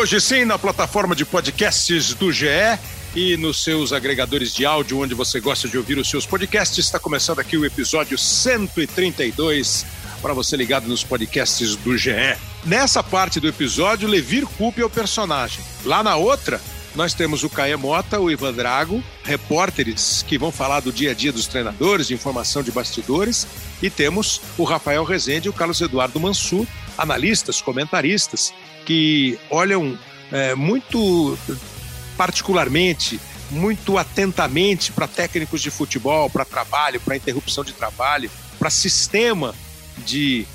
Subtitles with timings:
[0.00, 2.46] Hoje sim, na plataforma de podcasts do GE
[3.14, 6.98] e nos seus agregadores de áudio, onde você gosta de ouvir os seus podcasts, está
[6.98, 9.84] começando aqui o episódio 132
[10.22, 12.34] para você ligado nos podcasts do GE.
[12.64, 15.62] Nessa parte do episódio, Levir Coupe é o personagem.
[15.84, 16.58] Lá na outra,
[16.94, 21.14] nós temos o Caê Mota, o Ivan Drago, repórteres que vão falar do dia a
[21.14, 23.46] dia dos treinadores, de informação de bastidores,
[23.82, 28.52] e temos o Rafael Rezende e o Carlos Eduardo Mansur, analistas, comentaristas,
[28.84, 29.98] que olham
[30.32, 31.38] é, muito
[32.16, 39.54] particularmente, muito atentamente para técnicos de futebol, para trabalho, para interrupção de trabalho, para sistema
[39.98, 40.46] de.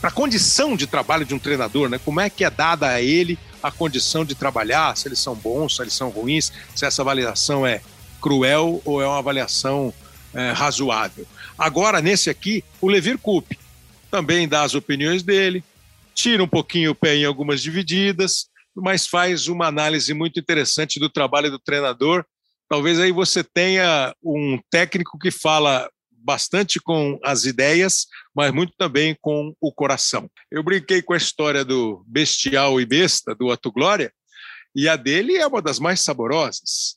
[0.00, 1.98] para condição de trabalho de um treinador, né?
[2.04, 5.76] Como é que é dada a ele a condição de trabalhar, se eles são bons,
[5.76, 7.80] se eles são ruins, se essa avaliação é
[8.20, 9.92] cruel ou é uma avaliação
[10.34, 11.26] é, razoável.
[11.58, 13.58] Agora, nesse aqui, o Levir Coupe
[14.10, 15.64] também dá as opiniões dele,
[16.16, 21.10] tira um pouquinho o pé em algumas divididas, mas faz uma análise muito interessante do
[21.10, 22.24] trabalho do treinador.
[22.68, 29.16] Talvez aí você tenha um técnico que fala bastante com as ideias, mas muito também
[29.20, 30.28] com o coração.
[30.50, 34.12] Eu brinquei com a história do bestial e besta do Ato Glória,
[34.74, 36.96] e a dele é uma das mais saborosas.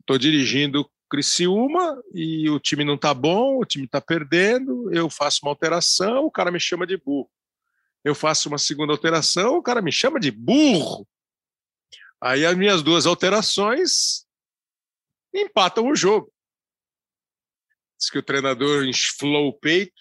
[0.00, 0.18] Estou né?
[0.18, 5.50] dirigindo Criciúma e o time não está bom, o time está perdendo, eu faço uma
[5.50, 7.30] alteração, o cara me chama de burro
[8.04, 11.06] eu faço uma segunda alteração, o cara me chama de burro.
[12.20, 14.26] Aí as minhas duas alterações
[15.34, 16.32] empatam o jogo.
[17.98, 20.00] Diz que o treinador inflou o peito,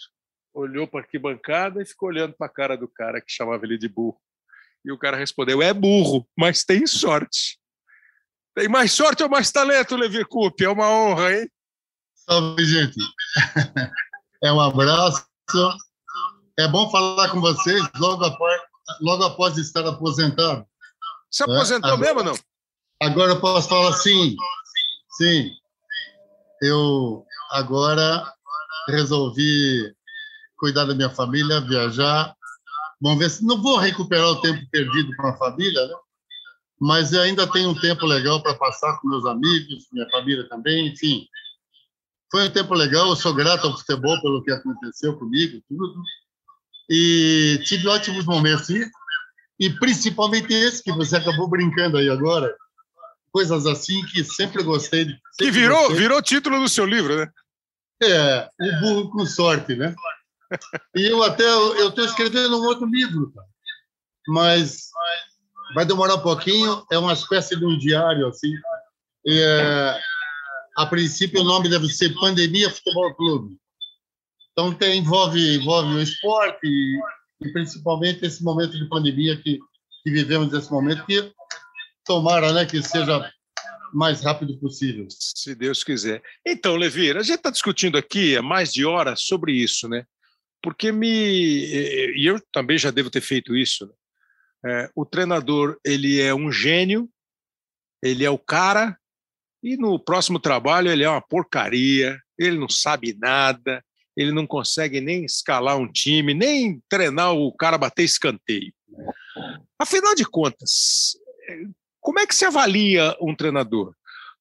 [0.54, 3.78] olhou para a arquibancada e ficou olhando para a cara do cara que chamava ele
[3.78, 4.20] de burro.
[4.86, 7.60] E o cara respondeu: é burro, mas tem sorte.
[8.56, 10.64] Tem mais sorte ou mais talento, Levi Coupe?
[10.64, 11.52] É uma honra, hein?
[12.16, 12.98] Salve, gente.
[14.44, 15.28] É um abraço
[16.58, 18.62] é bom falar com vocês logo após,
[19.02, 20.66] logo após estar aposentado.
[21.30, 22.34] Se aposentou é, mesmo ou não?
[23.02, 24.36] Agora eu posso falar sim.
[25.18, 25.52] Sim.
[26.62, 28.34] Eu agora
[28.90, 29.94] resolvi
[30.58, 32.36] cuidar da minha família, viajar.
[33.00, 35.96] Vamos ver se não vou recuperar o tempo perdido com a família, né?
[36.80, 41.28] Mas ainda tenho um tempo legal para passar com meus amigos, minha família também, enfim.
[42.32, 46.02] Foi um tempo legal, eu sou grato ao futebol pelo que aconteceu comigo, tudo
[46.90, 48.70] e tive ótimos momentos.
[48.70, 48.90] E,
[49.60, 52.56] e principalmente esse que você acabou brincando aí agora.
[53.32, 55.06] Coisas assim que sempre gostei.
[55.06, 55.98] Sempre que virou, gostei.
[55.98, 57.30] virou título do seu livro, né?
[58.02, 59.94] É, o burro com sorte, né?
[60.96, 63.34] E eu até eu estou escrevendo um outro livro,
[64.28, 64.90] mas
[65.76, 66.86] vai demorar um pouquinho.
[66.92, 68.52] É uma espécie de um diário assim.
[69.28, 70.00] É,
[70.78, 73.58] a princípio o nome deve ser Pandemia Futebol Clube.
[74.58, 77.00] Então, tem, envolve, envolve o esporte e,
[77.46, 79.60] e, principalmente esse momento de pandemia que,
[80.04, 81.32] que vivemos nesse momento, que
[82.04, 83.32] tomara né, que seja
[83.94, 85.06] mais rápido possível.
[85.12, 86.24] Se Deus quiser.
[86.44, 90.04] Então, Levir, a gente está discutindo aqui há mais de horas sobre isso, né?
[90.60, 91.08] Porque me.
[92.16, 93.86] E eu também já devo ter feito isso.
[93.86, 93.94] Né?
[94.66, 97.08] É, o treinador, ele é um gênio,
[98.02, 98.98] ele é o cara,
[99.62, 103.84] e no próximo trabalho ele é uma porcaria, ele não sabe nada,
[104.18, 108.74] ele não consegue nem escalar um time, nem treinar o cara bater escanteio.
[109.78, 111.16] Afinal de contas,
[112.02, 113.94] como é que se avalia um treinador?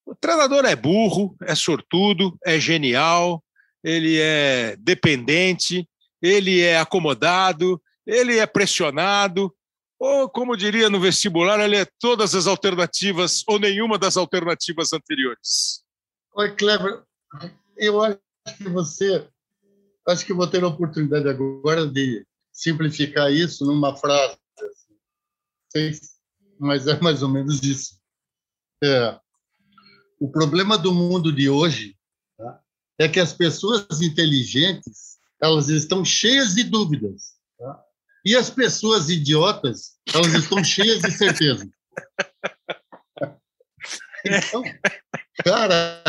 [0.07, 3.45] O treinador é burro, é sortudo, é genial,
[3.85, 5.87] ele é dependente,
[6.23, 9.55] ele é acomodado, ele é pressionado,
[9.99, 15.83] ou, como diria no vestibular, ele é todas as alternativas ou nenhuma das alternativas anteriores.
[16.35, 17.03] Oi, Cleber,
[17.77, 18.19] eu acho
[18.59, 19.27] que você
[20.09, 24.37] Acho que vou ter a oportunidade agora de simplificar isso numa frase.
[25.75, 25.91] Assim.
[26.59, 27.99] Mas é mais ou menos isso.
[28.83, 29.19] É,
[30.21, 31.97] o problema do mundo de hoje
[32.37, 32.61] tá,
[32.99, 37.37] é que as pessoas inteligentes elas estão cheias de dúvidas.
[37.59, 37.83] Tá?
[38.25, 41.69] E as pessoas idiotas elas estão cheias de certeza.
[44.25, 44.63] Então,
[45.45, 46.03] cara,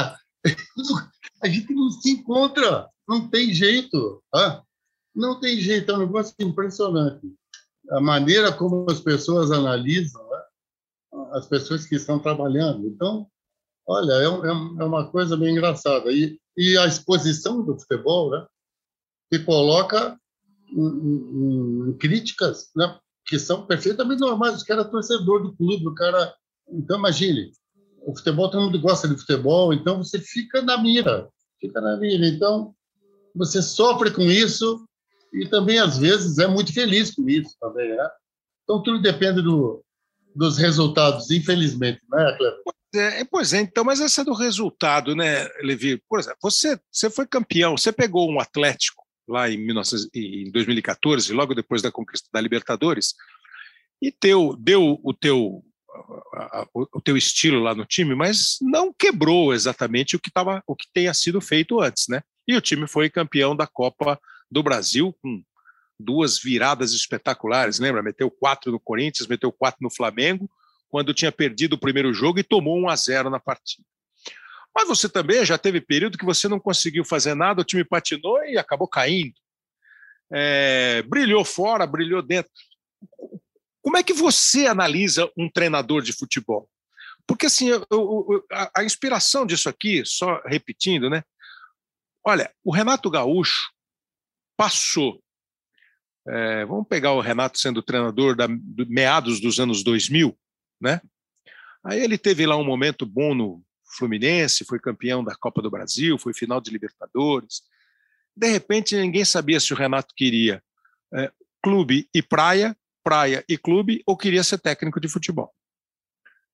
[1.44, 2.90] a gente não se encontra.
[3.08, 4.22] Não tem jeito.
[4.34, 4.64] Ah,
[5.16, 7.26] não tem jeito, é um negócio impressionante.
[7.90, 10.44] A maneira como as pessoas analisam né?
[11.32, 12.88] as pessoas que estão trabalhando.
[12.88, 13.28] Então,
[13.88, 16.12] olha, é, é, é uma coisa bem engraçada.
[16.12, 18.46] E, e a exposição do futebol, né?
[19.32, 20.20] que coloca
[20.70, 23.00] em, em críticas né?
[23.26, 24.62] que são perfeitamente normais.
[24.62, 26.34] O cara é torcedor do clube, o cara.
[26.70, 27.52] Então, imagine,
[28.06, 32.28] o futebol, todo mundo gosta de futebol, então você fica na mira, fica na mira.
[32.28, 32.76] Então,
[33.38, 34.86] você sofre com isso
[35.34, 38.10] e também, às vezes, é muito feliz com isso também, né?
[38.64, 39.84] Então, tudo depende do,
[40.36, 42.60] dos resultados, infelizmente, né, Cleber?
[42.96, 46.02] É, pois é, então, mas esse é do resultado, né, Levi?
[46.10, 51.34] Por exemplo, você, você foi campeão, você pegou um Atlético lá em, 19, em 2014,
[51.34, 53.14] logo depois da conquista da Libertadores,
[54.02, 55.64] e teu, deu o teu,
[56.74, 60.86] o teu estilo lá no time, mas não quebrou exatamente o que, tava, o que
[60.94, 62.22] tenha sido feito antes, né?
[62.48, 65.44] E o time foi campeão da Copa do Brasil com
[66.00, 68.04] duas viradas espetaculares, lembra?
[68.04, 70.50] Meteu quatro no Corinthians, meteu quatro no Flamengo,
[70.90, 73.86] quando tinha perdido o primeiro jogo e tomou um a zero na partida.
[74.74, 78.44] Mas você também já teve período que você não conseguiu fazer nada, o time patinou
[78.46, 79.34] e acabou caindo.
[80.32, 82.52] É, brilhou fora, brilhou dentro.
[83.82, 86.70] Como é que você analisa um treinador de futebol?
[87.26, 91.24] Porque assim, eu, eu, a, a, inspiração disso aqui, só repetindo, né?
[92.26, 93.72] Olha, o Renato Gaúcho
[94.58, 95.22] passou
[96.28, 100.38] é, vamos pegar o Renato sendo treinador da do, meados dos anos 2000,
[100.80, 101.00] né?
[101.84, 103.64] Aí ele teve lá um momento bom no
[103.98, 107.62] Fluminense, foi campeão da Copa do Brasil, foi final de Libertadores.
[108.36, 110.62] De repente, ninguém sabia se o Renato queria
[111.14, 111.32] é,
[111.64, 115.54] clube e praia, praia e clube, ou queria ser técnico de futebol.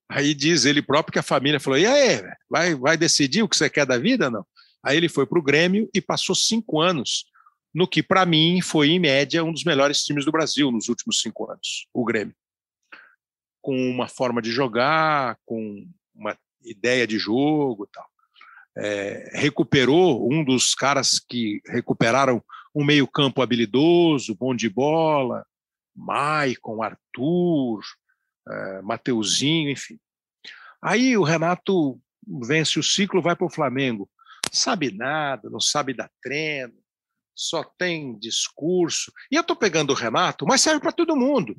[0.07, 3.57] Aí diz ele próprio que a família falou: e aí, vai, vai decidir o que
[3.57, 4.29] você quer da vida?
[4.29, 4.45] Não.
[4.83, 7.25] Aí ele foi para o Grêmio e passou cinco anos
[7.73, 11.21] no que, para mim, foi, em média, um dos melhores times do Brasil nos últimos
[11.21, 12.35] cinco anos, o Grêmio.
[13.61, 18.07] Com uma forma de jogar, com uma ideia de jogo tal.
[18.75, 22.43] É, recuperou um dos caras que recuperaram
[22.75, 25.45] um meio-campo habilidoso, bom de bola,
[25.95, 27.81] Maicon, Arthur,
[28.47, 29.99] é, Mateuzinho, enfim.
[30.81, 34.09] Aí o Renato vence o ciclo, vai para o Flamengo.
[34.53, 36.75] Sabe nada, não sabe dar treino,
[37.35, 39.11] só tem discurso.
[39.31, 41.57] E eu estou pegando o Renato, mas serve para todo mundo.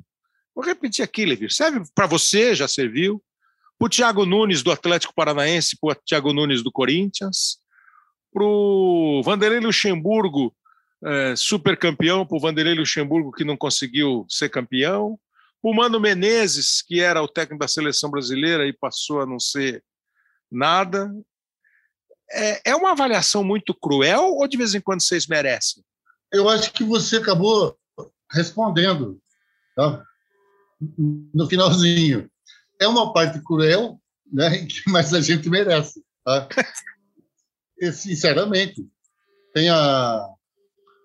[0.55, 1.51] Vou repetir aqui, Levi.
[1.51, 3.21] Serve para você, já serviu.
[3.77, 7.57] Para o Thiago Nunes do Atlético Paranaense, para o Thiago Nunes do Corinthians.
[8.31, 10.55] Para o Vanderlei Luxemburgo,
[11.03, 15.19] é, super campeão, para o Vanderlei Luxemburgo que não conseguiu ser campeão.
[15.61, 19.83] O Mano Menezes, que era o técnico da seleção brasileira e passou a não ser
[20.49, 21.11] nada
[22.31, 25.83] é, é uma avaliação muito cruel ou de vez em quando vocês merecem?
[26.31, 27.77] Eu acho que você acabou
[28.31, 29.19] respondendo
[29.75, 30.03] tá?
[31.33, 32.29] no finalzinho.
[32.79, 33.99] É uma parte cruel,
[34.31, 34.67] né?
[34.87, 36.03] mas a gente merece.
[36.23, 36.47] Tá?
[37.79, 38.85] E, sinceramente,
[39.53, 40.27] tem a...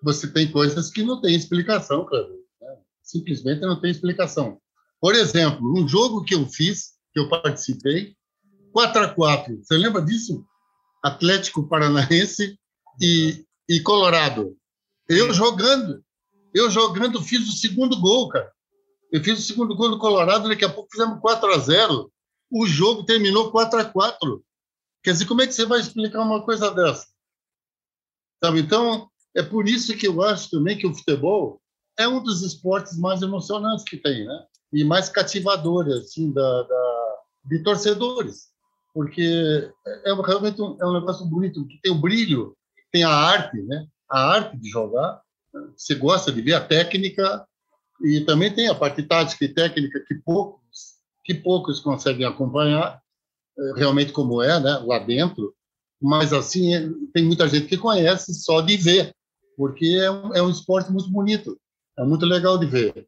[0.01, 2.27] você tem coisas que não tem explicação, cara.
[2.27, 2.77] Né?
[3.03, 4.59] Simplesmente não tem explicação.
[4.99, 8.15] Por exemplo, um jogo que eu fiz, que eu participei,
[8.71, 10.45] 4 a 4 Você lembra disso?
[11.01, 12.57] Atlético Paranaense
[13.01, 14.55] e, e Colorado.
[15.07, 16.03] Eu jogando,
[16.53, 18.51] eu jogando, fiz o segundo gol, cara.
[19.11, 22.11] Eu fiz o segundo gol do Colorado, daqui a pouco fizemos 4 a 0
[22.49, 24.43] O jogo terminou 4 a 4
[25.03, 27.07] Quer dizer, como é que você vai explicar uma coisa dessa?
[28.43, 28.59] Sabe?
[28.59, 31.59] Então, é por isso que eu acho também que o futebol
[31.97, 34.45] é um dos esportes mais emocionantes que tem, né?
[34.71, 38.50] E mais cativadores, assim, da, da de torcedores
[38.93, 42.55] porque é, é realmente um, é um negócio bonito, que tem o brilho,
[42.91, 43.87] tem a arte, né?
[44.09, 45.21] A arte de jogar.
[45.75, 47.45] Você gosta de ver a técnica
[48.03, 50.61] e também tem a parte tática e técnica que poucos
[51.23, 52.99] que poucos conseguem acompanhar
[53.57, 54.81] é, realmente como é, né?
[54.85, 55.53] Lá dentro.
[56.01, 59.15] Mas assim é, tem muita gente que conhece só de ver,
[59.55, 61.57] porque é um, é um esporte muito bonito,
[61.97, 63.07] é muito legal de ver.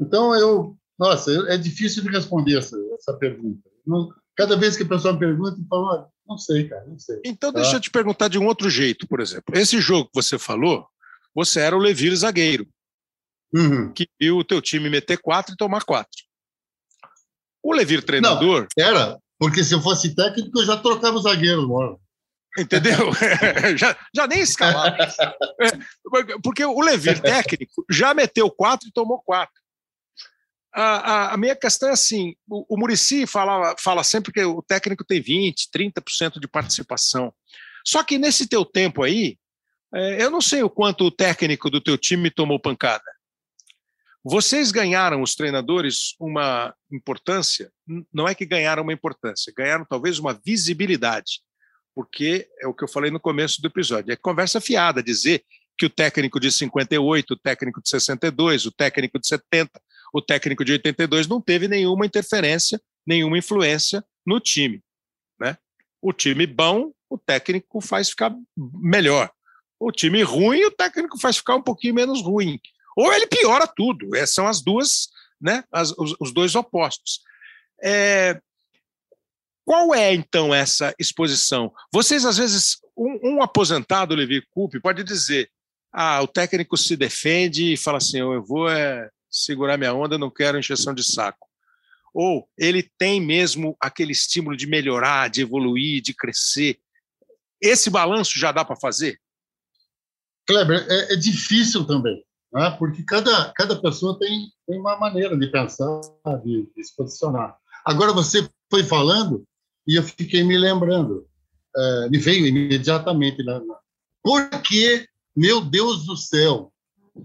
[0.00, 3.68] Então eu, nossa, é difícil de responder essa, essa pergunta.
[3.86, 4.08] Não,
[4.40, 7.20] Cada vez que a pessoa me pergunta, eu falo, não sei, cara, não sei.
[7.26, 7.60] Então, tá?
[7.60, 9.54] deixa eu te perguntar de um outro jeito, por exemplo.
[9.54, 10.88] Esse jogo que você falou,
[11.34, 12.66] você era o Levir zagueiro,
[13.54, 13.92] uhum.
[13.92, 16.22] que viu o teu time meter quatro e tomar quatro.
[17.62, 18.66] O Levir treinador...
[18.78, 22.00] Não, era, porque se eu fosse técnico, eu já trocava o zagueiro, mano.
[22.58, 22.96] Entendeu?
[23.76, 24.96] já, já nem escalava.
[26.42, 29.59] porque o Levir técnico já meteu quatro e tomou quatro.
[30.72, 34.62] A, a, a, minha questão é assim: o, o Murici fala, fala sempre que o
[34.62, 37.32] técnico tem 20%, 30% de participação.
[37.84, 39.38] Só que nesse teu tempo aí,
[39.92, 43.04] é, eu não sei o quanto o técnico do teu time tomou pancada.
[44.22, 47.72] Vocês ganharam, os treinadores, uma importância,
[48.12, 51.40] não é que ganharam uma importância, ganharam talvez uma visibilidade,
[51.94, 55.42] porque é o que eu falei no começo do episódio, é conversa fiada dizer
[55.76, 59.70] que o técnico de 58, o técnico de 62, o técnico de 70
[60.12, 64.82] o técnico de 82 não teve nenhuma interferência, nenhuma influência no time.
[65.38, 65.56] Né?
[66.00, 69.30] O time bom, o técnico faz ficar melhor.
[69.78, 72.60] O time ruim, o técnico faz ficar um pouquinho menos ruim.
[72.96, 74.14] Ou ele piora tudo.
[74.14, 75.08] Essas são as duas,
[75.40, 77.20] né, as, os, os dois opostos.
[77.82, 78.38] É,
[79.64, 81.72] qual é, então, essa exposição?
[81.92, 85.50] Vocês, às vezes, um, um aposentado, Levi Coupe, pode dizer:
[85.92, 90.30] ah, o técnico se defende e fala assim: eu vou é, segurar minha onda, não
[90.30, 91.48] quero encheção de saco.
[92.12, 96.78] Ou ele tem mesmo aquele estímulo de melhorar, de evoluir, de crescer.
[97.60, 99.20] Esse balanço já dá para fazer?
[100.46, 102.70] Kleber, é, é difícil também, né?
[102.78, 106.00] porque cada, cada pessoa tem, tem uma maneira de pensar,
[106.42, 107.56] de, de se posicionar.
[107.84, 109.44] Agora, você foi falando
[109.86, 111.26] e eu fiquei me lembrando,
[111.76, 113.60] é, me veio imediatamente, na,
[114.22, 115.06] por que,
[115.36, 116.72] meu Deus do céu,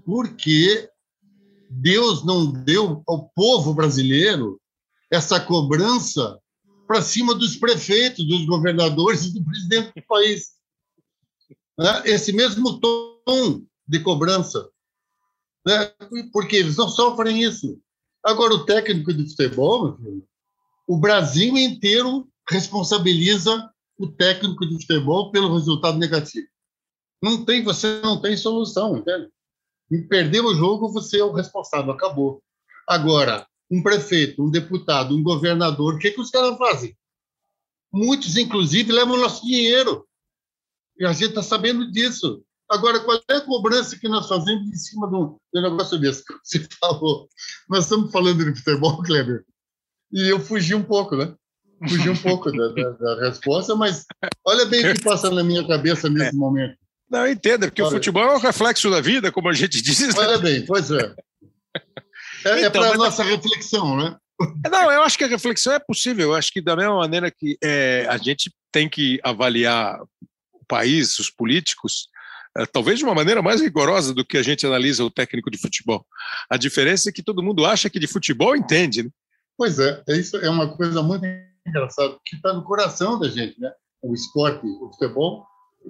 [0.05, 0.87] por que
[1.81, 4.59] Deus não deu ao povo brasileiro
[5.11, 6.39] essa cobrança
[6.87, 10.53] para cima dos prefeitos, dos governadores e do presidente do país?
[11.77, 12.03] Né?
[12.05, 14.69] Esse mesmo tom de cobrança.
[15.65, 15.91] Né?
[16.31, 17.79] Porque eles não sofrem isso.
[18.23, 19.97] Agora, o técnico de futebol,
[20.87, 26.47] o Brasil inteiro responsabiliza o técnico de futebol pelo resultado negativo.
[27.21, 29.29] Não tem, você não tem solução, entende?
[29.91, 32.41] E perdeu o jogo, você é o responsável, acabou.
[32.87, 36.95] Agora, um prefeito, um deputado, um governador, o que, que os caras fazem?
[37.91, 40.05] Muitos, inclusive, levam nosso dinheiro.
[40.97, 42.43] E a gente está sabendo disso.
[42.69, 46.23] Agora, qual é a cobrança que nós fazemos em cima de um, negócio desse?
[46.43, 47.29] Você falou.
[47.69, 49.45] Nós estamos falando de futebol, Kleber,
[50.11, 51.33] e eu fugi um pouco, né?
[51.87, 54.05] Fugi um pouco da, da, da, resposta, mas
[54.45, 56.37] olha bem o que passa na minha cabeça nesse é.
[56.37, 56.77] momento.
[57.09, 57.89] Não, entenda, porque olha.
[57.89, 59.99] o futebol é um reflexo da vida, como a gente diz.
[59.99, 60.13] Né?
[60.17, 61.15] Olha bem, pois é.
[62.45, 64.17] É, é então, é para a nossa reflexão, né?
[64.69, 66.29] Não, eu acho que a reflexão é possível.
[66.29, 69.97] Eu acho que da mesma maneira que é, a gente tem que avaliar
[70.53, 72.09] o país, os políticos,
[72.57, 75.57] é, talvez de uma maneira mais rigorosa do que a gente analisa o técnico de
[75.57, 76.05] futebol.
[76.49, 79.09] A diferença é que todo mundo acha que de futebol entende, né?
[79.57, 81.25] Pois é, isso é uma coisa muito
[81.65, 83.71] engraçada, que está no coração da gente, né?
[84.01, 85.47] O esporte, o futebol,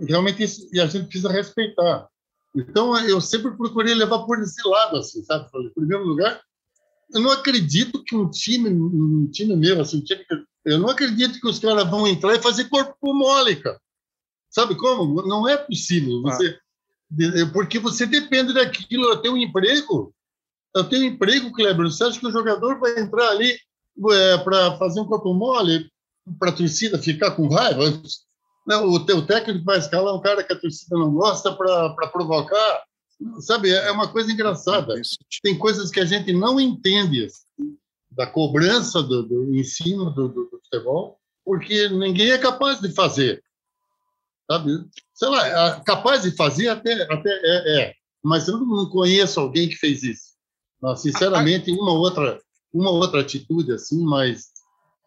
[0.07, 2.07] realmente isso, e a gente precisa respeitar.
[2.55, 5.49] Então, eu sempre procurei levar por esse lado, assim, sabe?
[5.55, 6.41] Em primeiro lugar,
[7.13, 10.25] eu não acredito que um time, um time meu, assim, um time
[10.65, 13.79] eu não acredito que os caras vão entrar e fazer corpo mole, cara.
[14.49, 15.21] Sabe como?
[15.27, 16.23] Não é possível.
[16.25, 16.31] Ah.
[16.31, 16.57] Você,
[17.13, 17.51] ah.
[17.53, 19.09] Porque você depende daquilo.
[19.09, 20.13] Eu tenho um emprego,
[20.75, 21.85] eu tenho um emprego, Kleber.
[21.85, 23.51] Você acha que o jogador vai entrar ali
[24.11, 25.87] é, para fazer um corpo mole,
[26.39, 28.01] para a torcida ficar com raiva?
[28.65, 32.83] Não, o teu técnico vai escalar um cara que a torcida não gosta para provocar.
[33.39, 34.93] Sabe, é uma coisa engraçada.
[35.41, 37.77] Tem coisas que a gente não entende assim,
[38.11, 43.41] da cobrança do, do ensino do, do, do, futebol, porque ninguém é capaz de fazer.
[44.49, 44.71] Sabe?
[45.13, 47.93] Sei lá, capaz de fazer até, até é, é,
[48.23, 50.33] mas eu não conheço alguém que fez isso.
[50.97, 52.41] sinceramente, uma outra,
[52.73, 54.47] uma outra atitude assim, mas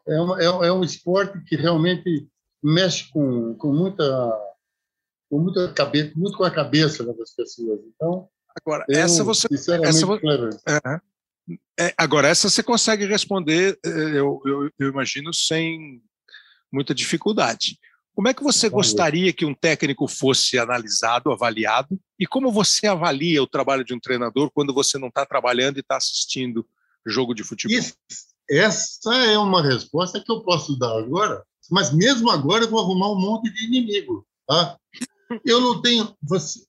[0.06, 2.26] é, é, é um esporte que realmente
[2.62, 4.04] mexe com, com muita
[5.30, 7.80] com muita cabeça, muito com a cabeça das pessoas.
[7.94, 10.06] Então, agora eu, essa você, essa,
[10.66, 16.02] é, é, agora essa você consegue responder, é, eu, eu, eu, imagino sem
[16.72, 17.78] muita dificuldade.
[18.14, 23.40] Como é que você gostaria que um técnico fosse analisado, avaliado, e como você avalia
[23.40, 26.66] o trabalho de um treinador quando você não está trabalhando e está assistindo
[27.06, 27.78] jogo de futebol?
[27.78, 27.94] Isso,
[28.50, 33.10] essa é uma resposta que eu posso dar agora, mas mesmo agora eu vou arrumar
[33.10, 34.26] um monte de inimigo.
[34.46, 34.78] Tá?
[35.44, 36.16] Eu não tenho.
[36.22, 36.64] Você,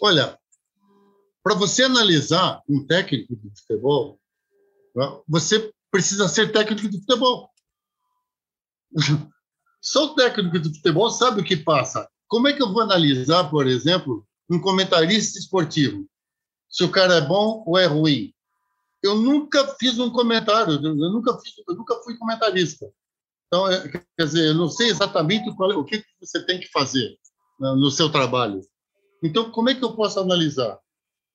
[0.00, 0.38] olha,
[1.42, 4.20] para você analisar um técnico de futebol,
[4.94, 5.20] tá?
[5.28, 7.50] você precisa ser técnico de futebol.
[9.80, 12.08] Só o técnico de futebol sabe o que passa.
[12.28, 16.06] Como é que eu vou analisar, por exemplo, um comentarista esportivo?
[16.68, 18.32] Se o cara é bom ou é ruim?
[19.02, 22.88] Eu nunca fiz um comentário, eu nunca, fiz, eu nunca fui comentarista.
[23.52, 27.18] Então, é, quer dizer, eu não sei exatamente qual, o que você tem que fazer
[27.60, 28.62] né, no seu trabalho.
[29.22, 30.78] Então, como é que eu posso analisar?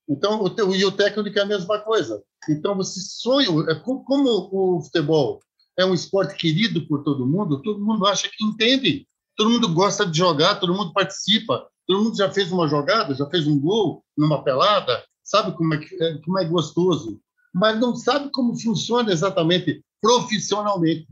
[0.09, 2.23] Então, o e o técnico é a mesma coisa.
[2.49, 5.39] Então, você sonha, é como o futebol
[5.77, 10.03] é um esporte querido por todo mundo, todo mundo acha que entende, todo mundo gosta
[10.03, 14.03] de jogar, todo mundo participa, todo mundo já fez uma jogada, já fez um gol
[14.17, 17.21] numa pelada, sabe como é, é como é gostoso,
[17.53, 21.07] mas não sabe como funciona exatamente profissionalmente.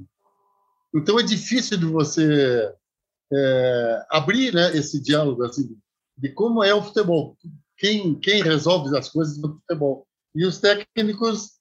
[0.96, 2.74] Então é difícil de você
[3.34, 5.78] é, abrir né, esse diálogo assim,
[6.18, 7.38] de como é o futebol,
[7.78, 10.08] quem, quem resolve as coisas do futebol.
[10.34, 11.60] E os técnicos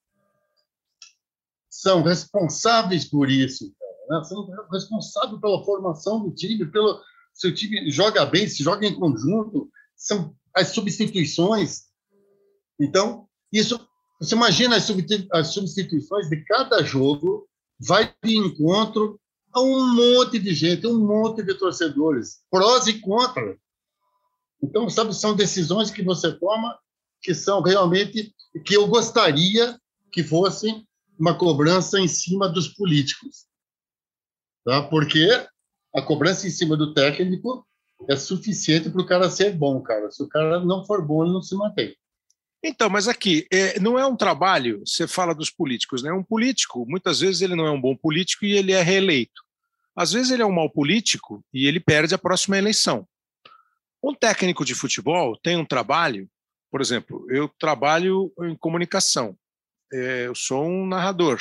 [1.68, 3.74] são responsáveis por isso,
[4.08, 4.22] né?
[4.22, 8.94] são responsáveis pela formação do time, pelo se o time joga bem, se joga em
[8.94, 11.86] conjunto, são as substituições.
[12.80, 13.80] Então, isso,
[14.20, 17.48] você imagina as substituições de cada jogo
[17.80, 19.20] vai de encontro
[19.60, 23.56] um monte de gente, um monte de torcedores, prós e contras.
[24.62, 26.78] Então, sabe, são decisões que você toma
[27.22, 28.34] que são realmente
[28.64, 29.78] que eu gostaria
[30.12, 30.86] que fossem
[31.18, 33.46] uma cobrança em cima dos políticos.
[34.64, 34.82] Tá?
[34.82, 35.28] Porque
[35.94, 37.66] a cobrança em cima do técnico
[38.08, 40.10] é suficiente para o cara ser bom, cara.
[40.10, 41.96] Se o cara não for bom, ele não se mantém.
[42.62, 46.10] Então, mas aqui, é, não é um trabalho, você fala dos políticos, né?
[46.12, 49.43] Um político, muitas vezes ele não é um bom político e ele é reeleito.
[49.96, 53.06] Às vezes ele é um mau político e ele perde a próxima eleição.
[54.02, 56.28] Um técnico de futebol tem um trabalho,
[56.70, 59.36] por exemplo, eu trabalho em comunicação,
[59.92, 61.40] é, eu sou um narrador,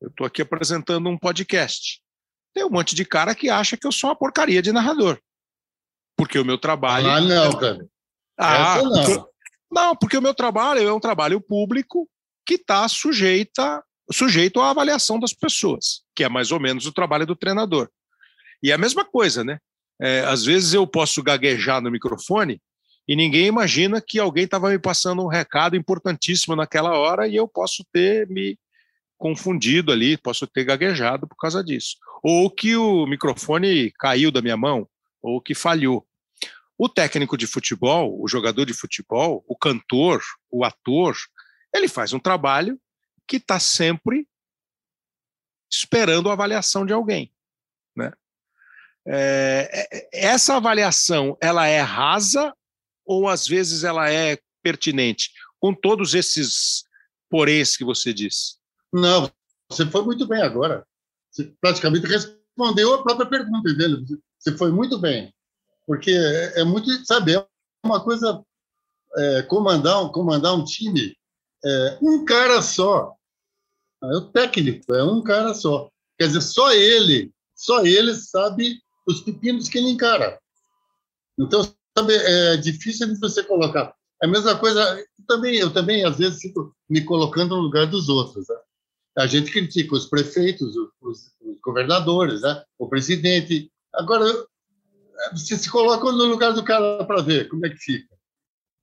[0.00, 2.02] eu estou aqui apresentando um podcast.
[2.54, 5.20] Tem um monte de cara que acha que eu sou uma porcaria de narrador.
[6.16, 7.08] Porque o meu trabalho.
[7.10, 7.86] Ah, não, cara.
[8.38, 9.04] Ah, Essa não.
[9.04, 9.30] Porque...
[9.70, 12.08] não, porque o meu trabalho é um trabalho público
[12.46, 17.26] que está sujeita, sujeito à avaliação das pessoas, que é mais ou menos o trabalho
[17.26, 17.88] do treinador.
[18.62, 19.58] E é a mesma coisa, né?
[20.00, 22.60] É, às vezes eu posso gaguejar no microfone
[23.06, 27.46] e ninguém imagina que alguém estava me passando um recado importantíssimo naquela hora e eu
[27.46, 28.58] posso ter me
[29.16, 31.96] confundido ali, posso ter gaguejado por causa disso.
[32.22, 34.88] Ou que o microfone caiu da minha mão,
[35.22, 36.06] ou que falhou.
[36.76, 41.14] O técnico de futebol, o jogador de futebol, o cantor, o ator,
[41.72, 42.78] ele faz um trabalho
[43.26, 44.28] que está sempre
[45.70, 47.32] esperando a avaliação de alguém.
[47.96, 48.12] Né?
[49.06, 52.54] É, é, essa avaliação ela é rasa
[53.04, 56.84] ou às vezes ela é pertinente, com todos esses
[57.28, 58.56] poréns que você disse?
[58.92, 59.30] Não,
[59.68, 60.86] você foi muito bem agora.
[61.30, 64.04] Você praticamente respondeu a própria pergunta dele.
[64.38, 65.34] Você foi muito bem.
[65.86, 67.46] Porque é, é muito, sabe, é
[67.84, 68.42] uma coisa
[69.16, 71.14] é, comandar, comandar um time,
[71.64, 73.14] é, um cara só.
[74.12, 75.88] É o técnico, é um cara só.
[76.18, 80.38] Quer dizer, só ele, só ele sabe os pepinos que ele encara.
[81.38, 81.62] Então,
[81.96, 83.94] sabe, é difícil de você colocar.
[84.22, 88.08] É a mesma coisa, também, eu também, às vezes, fico me colocando no lugar dos
[88.08, 88.46] outros.
[88.48, 88.56] Né?
[89.16, 92.62] a gente critica os prefeitos, os, os governadores, né?
[92.78, 93.70] o presidente.
[93.92, 94.26] Agora,
[95.32, 98.14] você se coloca no lugar do cara para ver como é que fica.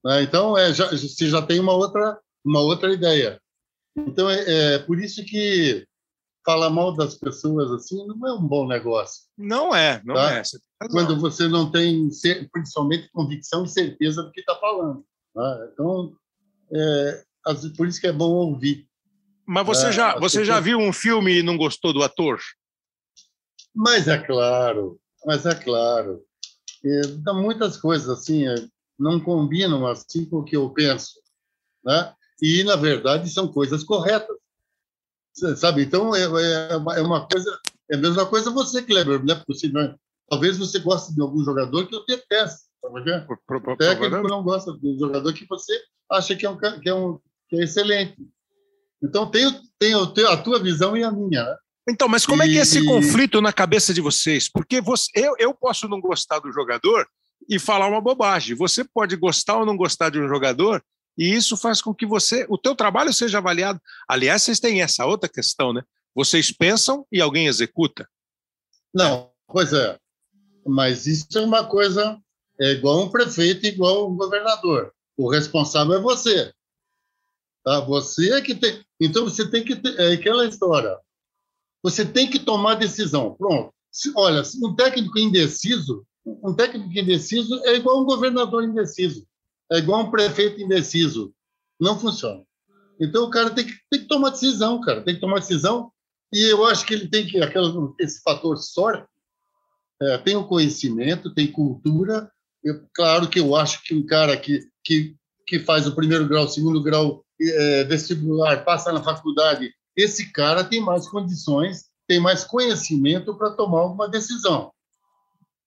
[0.06, 0.24] Né?
[0.24, 3.41] Então, é, já, você já tem uma outra, uma outra ideia.
[3.96, 5.86] Então, é, é por isso que
[6.46, 9.24] falar mal das pessoas assim não é um bom negócio.
[9.38, 10.34] Não é, não tá?
[10.34, 10.44] é.
[10.44, 12.10] Você Quando você não tem,
[12.52, 15.06] principalmente, convicção e certeza do que está falando.
[15.34, 15.70] Tá?
[15.72, 16.16] Então,
[16.74, 17.24] é,
[17.78, 18.88] por isso que é bom ouvir.
[19.46, 22.40] Mas você, é, já, você já viu um filme e não gostou do ator?
[23.74, 26.22] Mas é claro, mas é claro.
[26.84, 28.56] E, dá muitas coisas assim, é,
[28.98, 31.20] não combinam assim com o que eu penso.
[31.84, 32.14] Né?
[32.42, 34.36] E, na verdade, são coisas corretas.
[35.58, 35.84] Sabe?
[35.84, 37.60] Então, é, é, é uma coisa.
[37.90, 39.96] É a mesma coisa você, Kleber, não é possível.
[40.30, 42.72] Talvez você goste de algum jogador que eu detesto.
[42.84, 46.94] O técnico não gosta de um jogador que você acha que é, um, que é,
[46.94, 48.18] um, que é excelente.
[49.04, 51.44] Então, tem, tem a tua visão e a minha.
[51.44, 51.56] Né?
[51.90, 52.46] Então, mas como e...
[52.46, 54.50] é que é esse conflito na cabeça de vocês?
[54.50, 57.06] Porque você, eu, eu posso não gostar do jogador
[57.50, 58.56] e falar uma bobagem.
[58.56, 60.84] Você pode gostar ou não gostar de um jogador
[61.18, 63.82] e isso faz com que você, o teu trabalho seja avaliado.
[64.08, 65.84] Aliás, vocês têm essa outra questão, né?
[66.16, 68.08] Vocês pensam e alguém executa.
[68.94, 69.98] Não, pois é.
[70.66, 72.20] Mas isso é uma coisa
[72.60, 74.94] é igual um prefeito, igual um governador.
[75.18, 76.54] O responsável é você.
[77.64, 77.80] Tá?
[77.82, 78.84] Você é que tem.
[79.00, 80.00] Então você tem que ter.
[80.00, 80.98] É aquela história.
[81.84, 83.34] Você tem que tomar decisão.
[83.36, 83.74] Pronto.
[83.92, 89.28] Se, olha, um técnico indeciso, um técnico indeciso é igual um governador indeciso,
[89.72, 91.34] é igual um prefeito indeciso.
[91.80, 92.44] Não funciona.
[93.00, 95.02] Então o cara tem que, tem que tomar decisão, cara.
[95.02, 95.92] Tem que tomar decisão.
[96.32, 97.42] E eu acho que ele tem que.
[97.42, 99.08] Aquela, esse fator sorte.
[100.02, 102.32] É, tem o conhecimento, tem cultura.
[102.64, 105.16] Eu, claro que eu acho que um cara que, que,
[105.48, 110.64] que faz o primeiro grau, o segundo grau é, vestibular, passa na faculdade, esse cara
[110.64, 114.72] tem mais condições, tem mais conhecimento para tomar alguma decisão.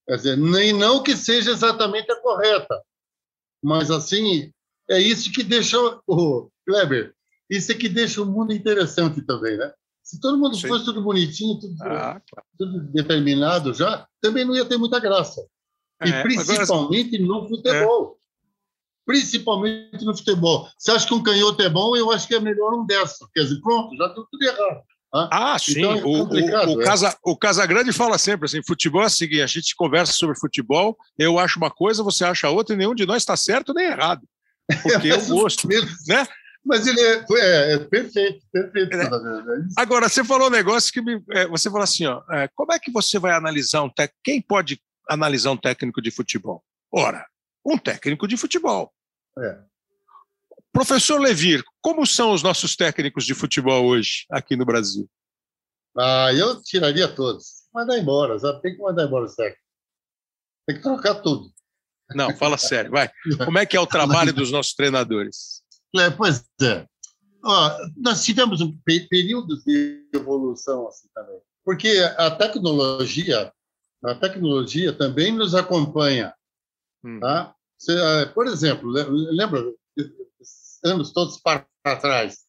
[0.07, 2.81] Quer dizer, nem não que seja exatamente a correta,
[3.65, 4.53] mas assim
[4.89, 7.15] é isso que deixa o Kleber,
[7.49, 9.73] isso é que deixa o mundo interessante também, né?
[10.03, 10.69] Se todo mundo Sim.
[10.69, 12.47] fosse tudo bonitinho, tudo, ah, claro.
[12.59, 15.41] tudo, determinado já, também não ia ter muita graça.
[16.03, 17.41] É, e principalmente agora...
[17.41, 18.19] no futebol.
[18.21, 18.25] É
[19.07, 20.69] principalmente no futebol.
[20.79, 21.95] Você acha que um canhoto é bom?
[21.97, 23.29] Eu acho que é melhor um dessa.
[23.35, 24.83] Quer dizer, pronto, já deu tudo errado.
[25.15, 25.79] Ah, sim.
[25.79, 26.85] Então é o, o, o, é.
[26.85, 30.97] Casa, o Casagrande fala sempre assim: futebol é o seguinte, a gente conversa sobre futebol,
[31.17, 34.23] eu acho uma coisa, você acha outra, e nenhum de nós está certo nem errado.
[34.83, 35.69] Porque é o gosto.
[35.69, 36.27] Né?
[36.65, 38.97] Mas ele é, é, é perfeito, perfeito.
[38.97, 39.09] É.
[39.77, 42.79] Agora, você falou um negócio que me, é, você falou assim, ó, é, como é
[42.79, 44.21] que você vai analisar um técnico?
[44.25, 46.65] Quem pode analisar um técnico de futebol?
[46.91, 47.25] Ora,
[47.65, 48.93] um técnico de futebol.
[49.39, 49.59] É.
[50.75, 55.09] Professor Levir, como são os nossos técnicos de futebol hoje aqui no Brasil?
[55.97, 57.63] Ah, eu tiraria todos.
[57.73, 58.61] Mandar embora, sabe?
[58.61, 59.63] Tem que mandar embora o técnico.
[60.67, 61.49] Tem que trocar tudo.
[62.11, 63.09] Não, fala sério, vai.
[63.45, 65.63] Como é que é o trabalho dos nossos treinadores?
[65.97, 66.85] É, pois é.
[67.45, 73.53] Ó, nós tivemos um período de evolução assim também, porque a tecnologia,
[74.05, 76.35] a tecnologia também nos acompanha.
[77.05, 77.21] Hum.
[77.21, 77.55] Tá?
[77.91, 79.63] Ah, por exemplo, lembra
[80.85, 81.67] anos todos para
[82.01, 82.45] trás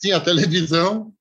[0.00, 1.12] tinha, a televisão,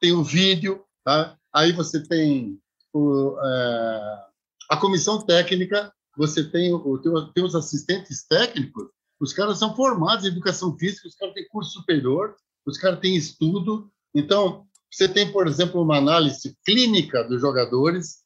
[0.00, 1.36] tem o vídeo, tá?
[1.52, 2.58] aí você tem
[2.94, 4.24] o, é,
[4.70, 6.98] a comissão técnica, você tem, o,
[7.34, 8.88] tem os assistentes técnicos
[9.20, 13.16] os caras são formados em educação física, os caras têm curso superior, os caras têm
[13.16, 13.90] estudo.
[14.14, 18.22] Então, você tem, por exemplo, uma análise clínica dos jogadores.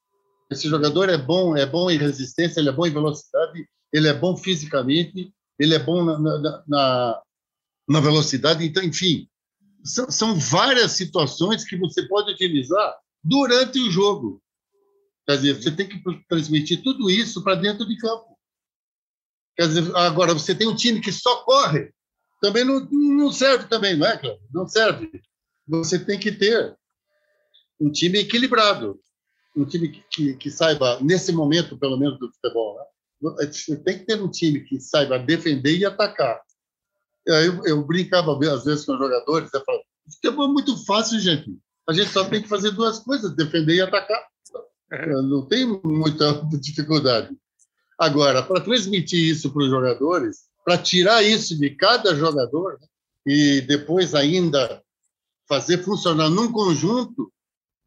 [0.50, 4.12] Esse jogador é bom, é bom em resistência, ele é bom em velocidade, ele é
[4.12, 7.22] bom fisicamente, ele é bom na, na, na,
[7.88, 8.64] na velocidade.
[8.64, 9.28] Então, enfim,
[9.84, 14.42] são, são várias situações que você pode utilizar durante o jogo.
[15.24, 18.36] Quer dizer, você tem que transmitir tudo isso para dentro de campo.
[19.56, 21.92] Quer dizer, agora você tem um time que só corre,
[22.40, 24.42] também não, não serve também, não é, Cláudio?
[24.52, 25.22] Não serve.
[25.68, 26.76] Você tem que ter
[27.80, 29.00] um time equilibrado,
[29.56, 32.84] um time que, que, que, saiba, nesse momento, pelo menos, do futebol, né?
[33.22, 36.40] Você tem que ter um time que saiba defender e atacar.
[37.24, 41.56] Eu, eu brincava às vezes com os jogadores, eu falava, futebol é muito fácil, gente.
[41.88, 44.26] A gente só tem que fazer duas coisas, defender e atacar.
[44.90, 45.06] É.
[45.06, 47.36] Não tem muita dificuldade.
[47.98, 52.86] Agora, para transmitir isso para os jogadores, para tirar isso de cada jogador né,
[53.26, 54.82] e depois ainda
[55.48, 57.32] fazer funcionar num conjunto,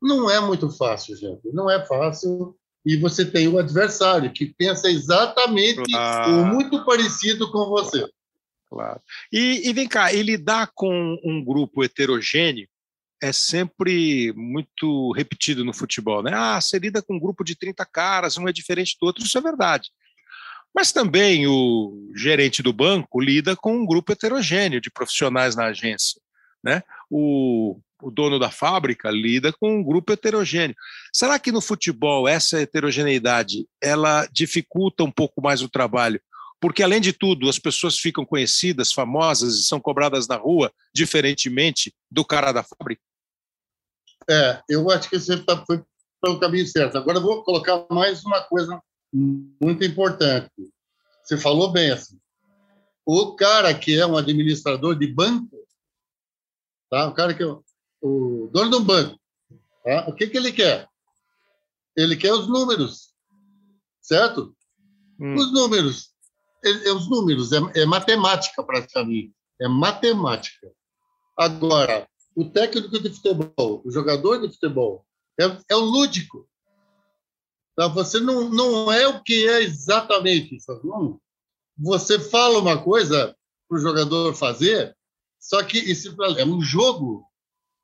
[0.02, 1.52] não é muito fácil, gente.
[1.52, 2.56] Não é fácil.
[2.86, 6.32] E você tem o adversário que pensa exatamente claro.
[6.32, 8.08] ou muito parecido com você.
[8.70, 9.02] Claro.
[9.32, 12.68] E, e vem cá, e lidar com um grupo heterogêneo
[13.22, 16.32] é sempre muito repetido no futebol, né?
[16.34, 19.38] Ah, você lida com um grupo de 30 caras, um é diferente do outro, isso
[19.38, 19.90] é verdade.
[20.74, 26.22] Mas também o gerente do banco lida com um grupo heterogêneo de profissionais na agência.
[26.62, 26.84] Né?
[27.10, 30.76] O, o dono da fábrica lida com um grupo heterogêneo.
[31.14, 36.22] Será que no futebol essa heterogeneidade ela dificulta um pouco mais o trabalho?
[36.60, 41.94] Porque, além de tudo, as pessoas ficam conhecidas, famosas e são cobradas na rua, diferentemente
[42.10, 43.02] do cara da fábrica?
[44.30, 45.84] É, eu acho que você tá, foi
[46.22, 46.98] pelo caminho certo.
[46.98, 48.82] Agora eu vou colocar mais uma coisa
[49.14, 50.50] muito importante.
[51.24, 52.18] Você falou bem assim.
[53.06, 55.56] O cara que é um administrador de banco,
[56.90, 57.08] tá?
[57.08, 57.56] O cara que é
[58.06, 59.20] o, dono de um banco,
[59.84, 60.06] tá?
[60.08, 60.88] O que que ele quer?
[61.96, 63.14] Ele quer os números,
[64.02, 64.56] certo?
[65.20, 65.34] Hum.
[65.36, 66.12] Os números,
[66.64, 70.72] é, é os números é, é matemática praticamente, é matemática.
[71.38, 75.06] Agora, o técnico de futebol, o jogador de futebol,
[75.40, 76.48] é, é o lúdico.
[77.76, 77.88] Tá?
[77.88, 80.80] Você não, não é o que é exatamente isso.
[80.84, 81.20] Não.
[81.78, 83.36] Você fala uma coisa
[83.68, 84.96] para o jogador fazer,
[85.40, 87.26] só que isso é um jogo.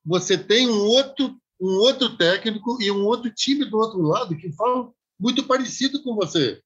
[0.06, 4.52] Você tem um outro, um outro técnico e um outro time do outro lado que
[4.54, 6.62] falam muito parecido com você.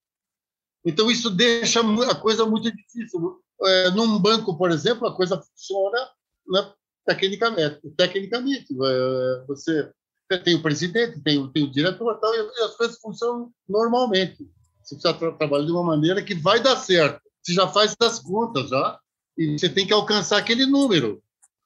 [0.85, 3.41] Então, isso deixa a coisa muito difícil.
[3.61, 6.09] É, num banco, por exemplo, a coisa funciona
[6.47, 6.73] né,
[7.05, 7.81] tecnicamente.
[7.97, 8.67] tecnicamente.
[8.71, 9.91] É, você
[10.43, 14.47] tem o presidente, tem o, tem o diretor tal, e as coisas funcionam normalmente.
[14.83, 17.19] Você precisa tra trabalhar de uma maneira que vai dar certo.
[17.41, 18.99] Você já faz as contas já,
[19.37, 21.21] e você tem que alcançar aquele número.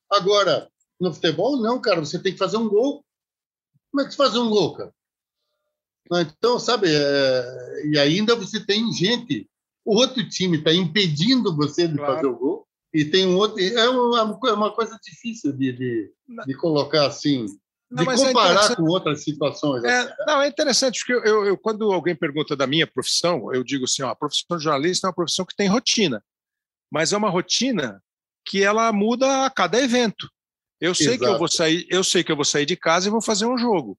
[0.09, 3.03] Agora, no futebol, não, cara, você tem que fazer um gol.
[3.91, 4.93] Como é que você faz um gol, cara?
[6.11, 7.87] Então, sabe, é...
[7.87, 9.47] e ainda você tem gente,
[9.85, 12.15] o outro time está impedindo você de claro.
[12.15, 13.61] fazer o gol, e tem um outro.
[13.61, 16.13] É uma, é uma coisa difícil de, de,
[16.45, 17.45] de colocar assim
[17.91, 19.83] de não, é comparar é com outras situações.
[19.83, 20.13] É, assim?
[20.27, 23.85] Não, é interessante, porque eu, eu, eu, quando alguém pergunta da minha profissão, eu digo
[23.85, 26.23] assim: ó, a profissão de jornalista é uma profissão que tem rotina,
[26.91, 28.01] mas é uma rotina
[28.45, 30.29] que ela muda a cada evento.
[30.79, 31.19] Eu sei Exato.
[31.19, 33.45] que eu vou sair, eu sei que eu vou sair de casa e vou fazer
[33.45, 33.97] um jogo.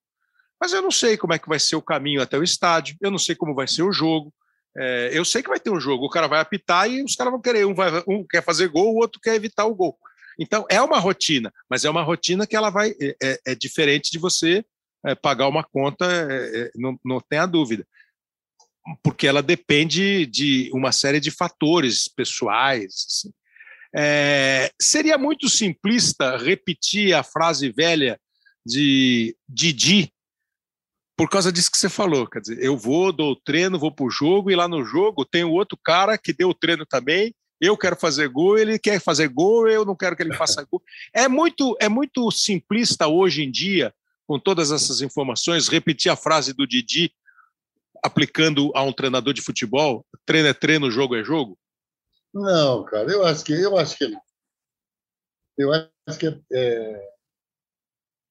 [0.61, 3.11] Mas eu não sei como é que vai ser o caminho até o estádio, eu
[3.11, 4.33] não sei como vai ser o jogo.
[4.77, 7.33] É, eu sei que vai ter um jogo, o cara vai apitar e os caras
[7.33, 9.99] vão querer, um, vai, um quer fazer gol, o outro quer evitar o gol.
[10.39, 12.95] Então, é uma rotina, mas é uma rotina que ela vai.
[13.01, 14.65] É, é, é diferente de você
[15.05, 17.87] é, pagar uma conta, é, é, não, não tenha dúvida.
[19.03, 23.07] Porque ela depende de uma série de fatores pessoais.
[23.07, 23.33] Assim.
[23.95, 28.19] É, seria muito simplista repetir a frase velha
[28.65, 30.13] de Didi,
[31.17, 32.27] por causa disso que você falou.
[32.27, 35.25] Quer dizer, eu vou, dou o treino, vou para o jogo, e lá no jogo
[35.25, 37.35] tem o outro cara que deu o treino também.
[37.61, 40.83] Eu quero fazer gol, ele quer fazer gol, eu não quero que ele faça gol.
[41.13, 43.93] É muito, é muito simplista hoje em dia,
[44.27, 47.13] com todas essas informações, repetir a frase do Didi
[48.03, 51.59] aplicando a um treinador de futebol: treino é treino, jogo é jogo?
[52.33, 54.17] Não, cara, eu acho que eu acho que
[55.59, 57.11] eu acho que é,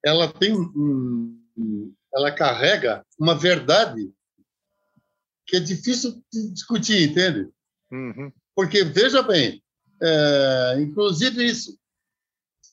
[0.04, 4.12] ela tem um, ela carrega uma verdade
[5.46, 7.50] que é difícil de discutir, entende?
[7.92, 8.32] Uhum.
[8.56, 9.64] Porque veja bem,
[10.02, 11.78] é, inclusive isso,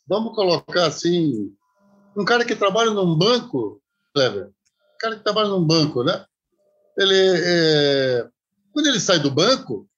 [0.07, 1.55] vamos colocar assim,
[2.17, 3.83] um cara que trabalha num banco,
[4.15, 6.25] Clever, um cara que trabalha num banco, né?
[6.99, 8.29] Ele, é,
[8.73, 9.89] quando ele sai do banco,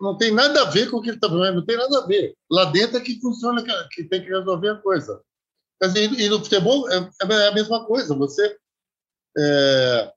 [0.00, 2.06] não tem nada a ver com o que ele está fazendo, não tem nada a
[2.06, 2.34] ver.
[2.50, 5.20] Lá dentro é que funciona, que tem que resolver a coisa.
[6.18, 8.14] E no futebol é, é a mesma coisa.
[8.14, 8.56] Você
[9.36, 10.12] é,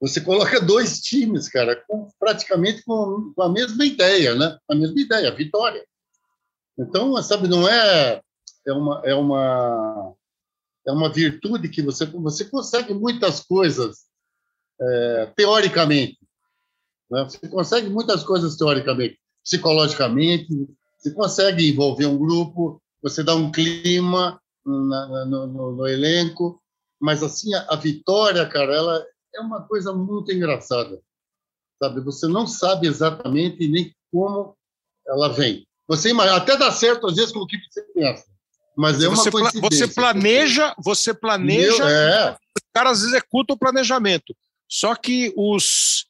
[0.00, 4.56] você coloca dois times, cara, com, praticamente com, com, a mesma ideia, né?
[4.70, 5.84] A mesma ideia, a vitória.
[6.78, 8.20] Então, sabe, não é
[8.66, 10.14] é uma é uma
[10.86, 14.04] é uma virtude que você você consegue muitas coisas
[14.80, 16.18] é, teoricamente
[17.14, 17.24] né?
[17.24, 20.48] Você consegue muitas coisas teoricamente, psicologicamente,
[20.98, 26.60] você consegue envolver um grupo, você dá um clima na, no, no, no, elenco,
[27.00, 31.00] mas assim a, a, vitória, cara, ela é uma coisa muito engraçada,
[31.80, 32.00] sabe?
[32.00, 34.56] Você não sabe exatamente nem como
[35.06, 35.66] ela vem.
[35.86, 38.24] Você até dá certo às vezes com o que você pensa,
[38.76, 39.86] mas é uma você, coincidência.
[39.86, 42.32] Você planeja, você planeja, Meu, é.
[42.32, 44.34] os caras executam o planejamento.
[44.66, 46.06] Só que os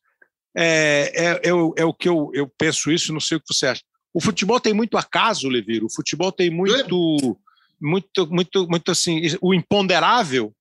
[0.57, 3.53] é, é, é, o, é o que eu, eu penso isso, não sei o que
[3.53, 3.83] você acha.
[4.12, 5.87] O futebol tem muito acaso, Leviro.
[5.87, 7.37] O futebol tem muito,
[7.81, 10.55] muito, muito, muito assim, o imponderável.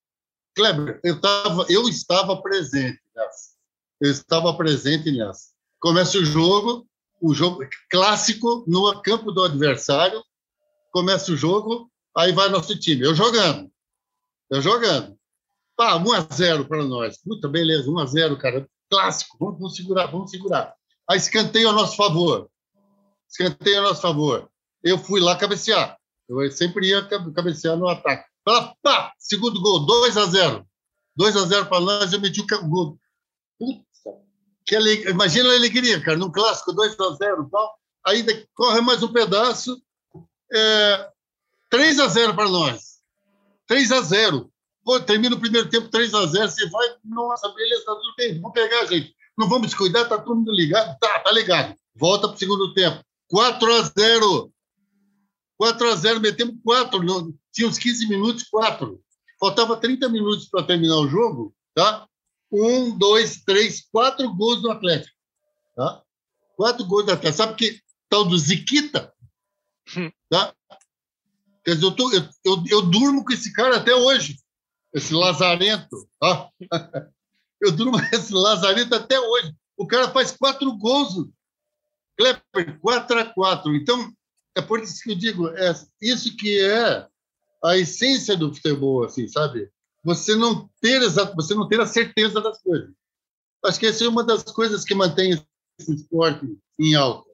[0.56, 3.54] Kleber, eu, tava, eu estava presente nessa.
[4.02, 5.50] Eu estava presente nessa.
[5.80, 6.88] Começa o jogo,
[7.22, 7.60] o jogo
[7.92, 10.24] clássico no campo do adversário.
[10.92, 13.04] Começa o jogo, aí vai nosso time.
[13.04, 13.72] Eu jogando.
[14.50, 15.16] Eu jogando.
[15.76, 17.18] Pá, 1 a 0 para nós.
[17.18, 20.76] Puta, beleza, 1 a 0 cara clássico, vamos, vamos segurar, vamos segurar.
[21.10, 22.48] Aí escanteio a nosso favor.
[23.28, 24.48] Escanteio a nosso favor.
[24.84, 25.98] Eu fui lá cabecear.
[26.30, 27.02] Eu sempre ia
[27.34, 28.24] cabecear no ataque.
[28.44, 30.68] Pá, pá, segundo gol, 2 a 0
[31.16, 33.00] 2 a 0 para nós, eu meti o gol.
[34.66, 35.10] Que aleg...
[35.10, 37.80] imagina a alegria, cara, num clássico 2 a 0 tal.
[38.06, 39.82] Aí corre mais um pedaço,
[40.54, 41.10] é...
[41.70, 43.00] 3 a 0 para nós.
[43.68, 44.53] 3 a 0
[44.84, 48.42] Pô, termina o primeiro tempo 3 a 0 você vai, nossa, beleza, tá tudo bem,
[48.42, 49.16] vamos pegar, gente.
[49.38, 50.98] Não vamos descuidar, tá todo mundo ligado?
[51.00, 51.76] Tá, tá ligado.
[51.96, 53.04] Volta para o segundo tempo.
[53.30, 54.54] 4 a 0
[55.58, 59.02] 4 a 0 metemos 4, no, tinha uns 15 minutos, 4.
[59.40, 62.08] Faltava 30 minutos para terminar o jogo, tá?
[62.52, 65.16] Um, dois, três, quatro gols do Atlético.
[65.76, 66.04] Tá?
[66.56, 67.38] Quatro gols do Atlético.
[67.38, 69.12] Sabe que tal do Ziquita?
[69.98, 70.12] Hum.
[70.30, 70.54] Tá?
[71.64, 74.38] Quer dizer, eu, tô, eu, eu, eu durmo com esse cara até hoje
[74.94, 76.08] esse lazarento.
[76.22, 76.50] Ó.
[77.62, 79.54] Eu durmo esse lazarento até hoje.
[79.78, 81.28] O cara faz quatro gols.
[82.18, 83.76] Kleber, 4 a 4.
[83.76, 84.14] Então,
[84.56, 87.08] é por isso que eu digo, é isso que é
[87.64, 89.70] a essência do futebol, assim, sabe?
[90.04, 92.92] Você não ter exato, você não ter a certeza das coisas.
[93.66, 95.32] Acho que essa é uma das coisas que mantém
[95.80, 96.46] esse esporte
[96.78, 97.28] em alta.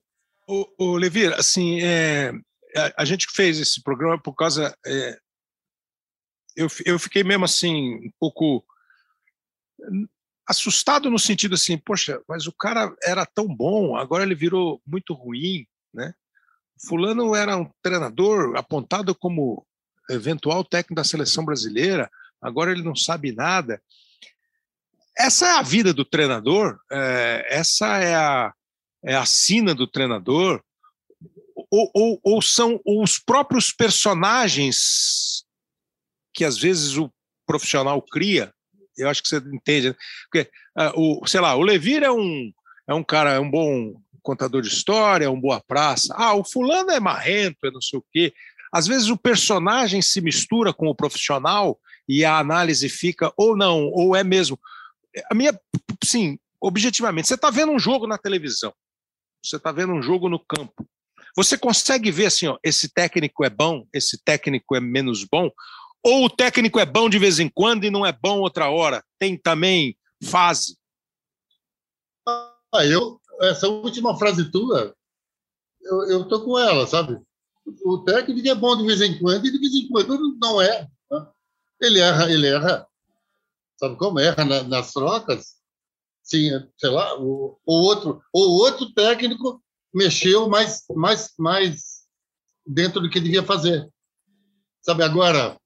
[0.47, 0.97] O, o
[1.35, 2.31] assim, é,
[2.75, 5.19] a, a, gente fez esse programa por causa é,
[6.59, 8.65] eu, eu fiquei mesmo assim, um pouco
[10.45, 15.13] assustado no sentido assim, poxa, mas o cara era tão bom, agora ele virou muito
[15.13, 16.13] ruim, né?
[16.85, 19.65] Fulano era um treinador apontado como
[20.09, 23.81] eventual técnico da seleção brasileira, agora ele não sabe nada.
[25.17, 28.53] Essa é a vida do treinador, é, essa é a,
[29.03, 30.61] é a sina do treinador,
[31.71, 35.28] ou, ou, ou são os próprios personagens
[36.39, 37.11] que às vezes o
[37.45, 38.53] profissional cria,
[38.97, 39.95] eu acho que você entende, né?
[40.31, 42.49] porque, uh, o, sei lá, o Levir é um,
[42.87, 46.45] é um cara, é um bom contador de história, é um boa praça, ah, o
[46.45, 48.33] fulano é marrento, é não sei o quê,
[48.71, 53.87] às vezes o personagem se mistura com o profissional e a análise fica ou não,
[53.87, 54.57] ou é mesmo.
[55.29, 55.51] A minha,
[56.01, 58.73] sim, objetivamente, você está vendo um jogo na televisão,
[59.43, 60.87] você está vendo um jogo no campo,
[61.35, 65.51] você consegue ver assim, ó, esse técnico é bom, esse técnico é menos bom,
[66.03, 69.03] ou o técnico é bom de vez em quando e não é bom outra hora?
[69.17, 70.77] Tem também fase?
[72.27, 74.95] Ah, eu, essa última frase tua,
[75.81, 77.19] eu estou com ela, sabe?
[77.85, 80.87] O técnico é bom de vez em quando e de vez em quando não é.
[81.11, 81.27] Né?
[81.81, 82.87] Ele erra, ele erra.
[83.77, 85.57] Sabe como erra na, nas trocas?
[86.23, 91.99] Sim, sei lá, o, o outro, o outro técnico mexeu mais, mais, mais
[92.65, 93.89] dentro do que devia fazer.
[94.81, 95.59] Sabe, agora,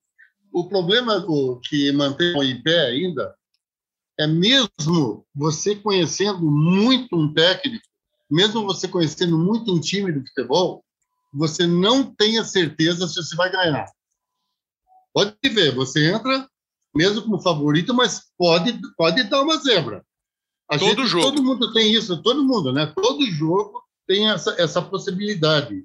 [0.53, 3.35] o problema o, que mantém em pé ainda
[4.19, 7.83] é mesmo você conhecendo muito um técnico,
[8.29, 10.85] mesmo você conhecendo muito um time de futebol,
[11.33, 13.85] você não tem a certeza se você vai ganhar.
[15.11, 16.47] Pode ver, você entra
[16.95, 20.05] mesmo como favorito, mas pode, pode dar uma zebra.
[20.69, 21.23] A todo gente, jogo.
[21.23, 22.85] Todo mundo tem isso, todo mundo, né?
[22.95, 25.83] Todo jogo tem essa, essa possibilidade.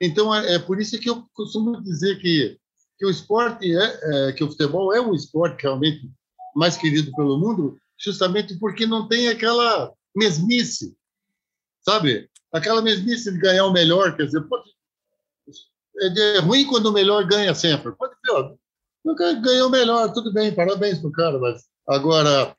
[0.00, 2.58] Então, é, é por isso que eu costumo dizer que,
[2.98, 6.10] que o esporte, é, é, que o futebol é um esporte realmente
[6.54, 10.96] mais querido pelo mundo, justamente porque não tem aquela mesmice,
[11.80, 12.28] sabe?
[12.52, 14.68] Aquela mesmice de ganhar o melhor, quer dizer, pode,
[16.00, 17.92] é, é ruim quando o melhor ganha sempre.
[17.92, 18.54] Pode ver, ó,
[19.40, 22.54] ganhou o melhor, tudo bem, parabéns pro cara, mas agora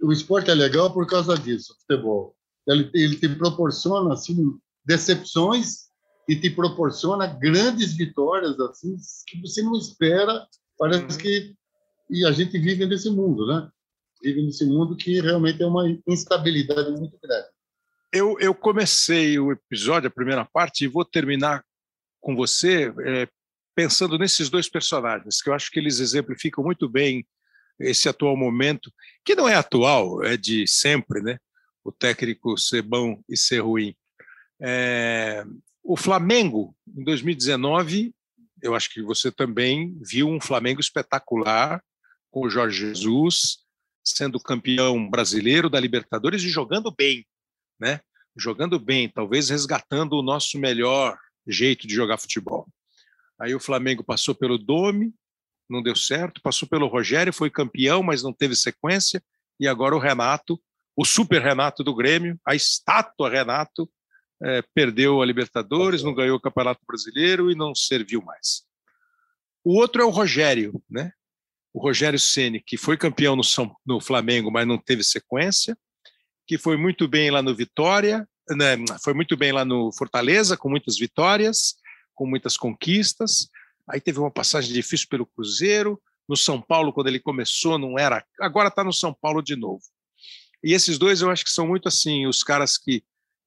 [0.00, 2.34] o esporte é legal por causa disso, o futebol.
[2.66, 5.91] Ele, ele te proporciona assim decepções
[6.28, 10.46] e te proporciona grandes vitórias assim que você não espera.
[10.78, 11.18] Parece uhum.
[11.18, 11.54] que
[12.10, 13.70] e a gente vive nesse mundo, né?
[14.22, 17.48] Vive nesse mundo que realmente é uma instabilidade muito grande.
[18.12, 21.64] Eu, eu comecei o episódio, a primeira parte, e vou terminar
[22.20, 23.26] com você é,
[23.74, 27.26] pensando nesses dois personagens, que eu acho que eles exemplificam muito bem
[27.80, 28.92] esse atual momento,
[29.24, 31.38] que não é atual, é de sempre, né?
[31.82, 33.96] O técnico ser bom e ser ruim.
[34.60, 35.44] É,
[35.82, 38.14] o Flamengo, em 2019,
[38.62, 41.82] eu acho que você também viu um Flamengo espetacular,
[42.30, 43.58] com o Jorge Jesus,
[44.04, 47.26] sendo campeão brasileiro da Libertadores e jogando bem,
[47.78, 48.00] né?
[48.36, 52.66] Jogando bem, talvez resgatando o nosso melhor jeito de jogar futebol.
[53.38, 55.12] Aí o Flamengo passou pelo Dome,
[55.68, 59.22] não deu certo, passou pelo Rogério, foi campeão, mas não teve sequência,
[59.58, 60.60] e agora o Renato,
[60.96, 63.90] o super Renato do Grêmio, a estátua Renato,
[64.44, 68.62] é, perdeu a Libertadores, não ganhou o Campeonato Brasileiro e não serviu mais.
[69.64, 71.12] O outro é o Rogério, né?
[71.72, 75.76] o Rogério Ceni, que foi campeão no, São, no Flamengo, mas não teve sequência,
[76.46, 80.68] que foi muito bem lá no Vitória, né, foi muito bem lá no Fortaleza, com
[80.68, 81.76] muitas vitórias,
[82.14, 83.48] com muitas conquistas.
[83.88, 86.00] Aí teve uma passagem difícil pelo Cruzeiro.
[86.28, 88.24] No São Paulo, quando ele começou, não era.
[88.40, 89.82] Agora está no São Paulo de novo.
[90.62, 93.02] E esses dois eu acho que são muito assim, os caras que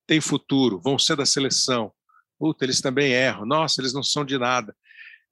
[0.07, 1.91] têm futuro, vão ser da seleção.
[2.37, 3.45] Puta, eles também erram.
[3.45, 4.75] Nossa, eles não são de nada.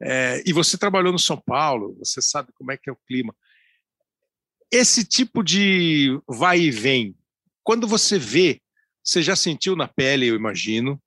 [0.02, 3.36] É, e você trabalhou no São Paulo, você sabe como é que é o clima.
[4.72, 7.16] Esse tipo de vai e vem,
[7.64, 8.60] quando você vê,
[9.04, 11.02] você já sentiu na pele, eu imagino,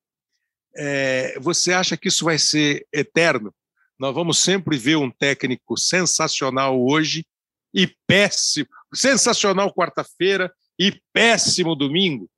[0.76, 3.55] é, você acha que isso vai ser eterno?
[3.98, 7.26] Nós vamos sempre ver um técnico sensacional hoje
[7.74, 12.31] e péssimo, sensacional quarta-feira e péssimo domingo?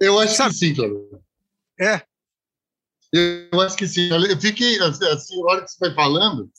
[0.00, 0.50] Eu acho Sabe?
[0.50, 1.22] que sim, Cláudio.
[1.80, 2.02] É,
[3.12, 4.08] eu acho que sim.
[4.10, 6.50] Eu fiquei, assim, a hora que você foi falando,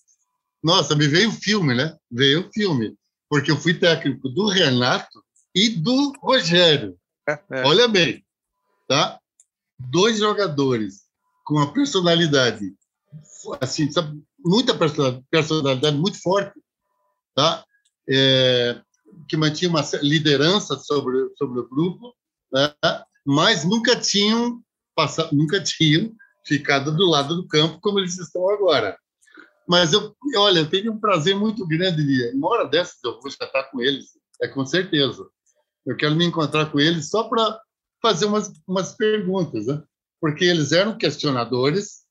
[0.64, 1.96] nossa, me veio o filme, né?
[2.12, 2.96] Veio o filme.
[3.30, 6.98] Porque eu fui técnico do Renato e do Rogério.
[7.28, 7.64] É, é.
[7.64, 8.26] Olha bem,
[8.88, 9.20] tá?
[9.78, 11.04] Dois jogadores
[11.46, 12.74] com uma personalidade,
[13.62, 14.22] assim, sabe?
[14.44, 14.74] muita
[15.30, 16.60] personalidade muito forte,
[17.36, 17.64] tá?
[18.10, 18.82] É,
[19.28, 22.16] que mantinha uma liderança sobre, sobre o grupo,
[22.52, 22.74] né?
[23.26, 24.62] mas nunca tinham
[24.96, 26.14] passado, nunca tinham
[26.46, 28.98] ficado do lado do campo como eles estão agora.
[29.68, 33.28] Mas eu, olha, eu tenho um prazer muito grande de, uma hora dessas eu vou
[33.28, 34.08] estar com eles,
[34.42, 35.28] é com certeza.
[35.86, 37.60] Eu quero me encontrar com eles só para
[38.02, 39.84] fazer umas, umas perguntas, né?
[40.20, 42.04] porque eles eram questionadores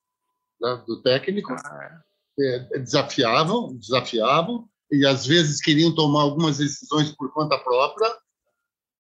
[0.60, 2.02] né, do técnico, ah,
[2.40, 2.56] é.
[2.74, 8.08] É, desafiavam, desafiavam e às vezes queriam tomar algumas decisões por conta própria,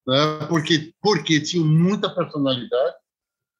[0.08, 2.96] né, porque porque tinham muita personalidade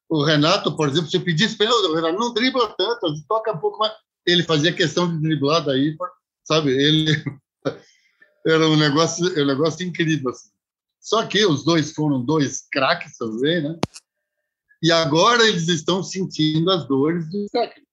[0.09, 3.59] o Renato, por exemplo, se eu pedisse para ele, Renato, não dribla tanto, toca um
[3.59, 3.93] pouco mais.
[4.25, 5.95] Ele fazia questão de driblar daí,
[6.43, 6.71] sabe?
[6.71, 7.11] Ele
[8.45, 10.31] era um negócio, um negócio incrível.
[10.31, 10.49] Assim.
[10.99, 13.79] Só que os dois foram dois craques também, né?
[14.81, 17.87] E agora eles estão sentindo as dores dos técnicos.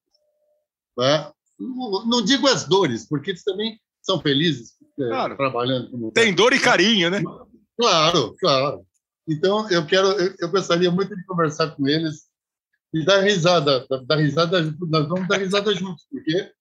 [0.97, 1.31] Né?
[1.59, 5.37] Não, não digo as dores, porque eles também são felizes é, claro.
[5.37, 6.11] trabalhando.
[6.11, 7.21] Tem dor e carinho, né?
[7.77, 8.85] Claro, claro.
[9.27, 10.07] Então, eu quero,
[10.39, 12.27] eu, gostaria muito de conversar com eles
[12.93, 16.51] e dar risada, dar risada, nós vamos dar risada juntos, porque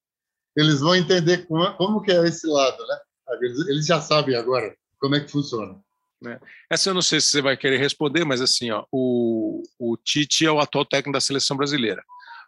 [0.57, 2.99] eles vão entender como, como que é esse lado, né?
[3.41, 5.81] Eles, eles já sabem agora como é que funciona.
[6.21, 6.41] Né?
[6.69, 10.45] Essa eu não sei se você vai querer responder, mas assim, ó, o, o Tite
[10.45, 12.03] é o atual técnico da seleção brasileira.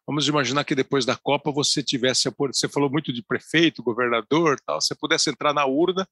[0.06, 4.80] Vamos imaginar que depois da Copa você tivesse, você falou muito de prefeito, governador, tal,
[4.80, 6.08] você pudesse entrar na urna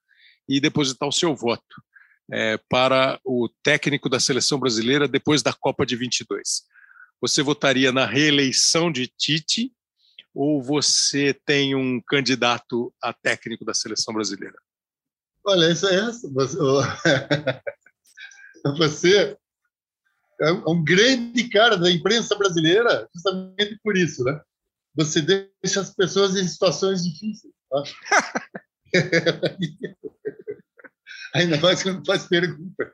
[0.48, 1.82] e depositar o seu voto
[2.30, 6.64] é, para o técnico da seleção brasileira depois da Copa de 22.
[7.20, 9.72] Você votaria na reeleição de Tite
[10.34, 14.56] ou você tem um candidato a técnico da seleção brasileira?
[15.44, 16.10] Olha, isso é
[18.76, 19.36] você
[20.40, 24.38] é um grande cara da imprensa brasileira, justamente por isso, né?
[24.96, 27.54] Você deixa as pessoas em situações difíceis.
[27.70, 27.82] Tá?
[31.36, 32.92] Ainda mais quando faz pergunta.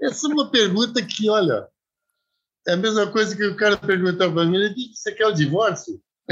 [0.00, 1.68] Essa é uma pergunta que, olha,
[2.66, 4.58] é a mesma coisa que o cara perguntar para mim:
[4.94, 6.00] você quer o divórcio?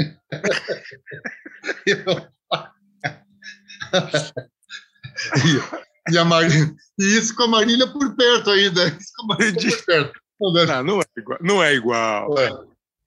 [6.11, 8.87] e, a Marília, e isso com a Marília por perto ainda.
[8.87, 10.19] Isso com a Marília por perto.
[10.39, 10.53] Não,
[10.83, 11.39] não, é igual.
[11.41, 12.31] Não é igual.
[12.31, 12.49] Ué,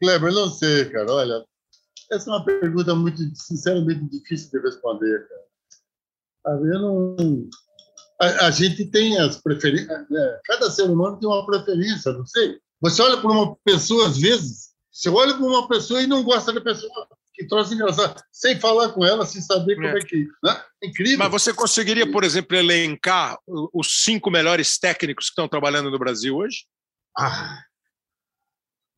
[0.01, 1.11] Kleber, não sei, cara.
[1.11, 1.45] Olha,
[2.11, 5.43] essa é uma pergunta muito, sinceramente, difícil de responder, cara.
[6.59, 7.49] Eu não.
[8.23, 10.09] A, a gente tem as preferências.
[10.09, 10.41] Né?
[10.45, 12.61] Cada ser humano tem uma preferência, não sei.
[12.81, 16.53] Você olha para uma pessoa, às vezes, você olha para uma pessoa e não gosta
[16.53, 17.09] da pessoa.
[17.35, 18.23] Que troço engraçado.
[18.31, 20.29] Sem falar com ela, sem saber como é, é que.
[20.45, 20.64] Né?
[20.85, 21.18] Incrível.
[21.18, 26.37] Mas você conseguiria, por exemplo, elencar os cinco melhores técnicos que estão trabalhando no Brasil
[26.37, 26.66] hoje?
[27.18, 27.64] Ah,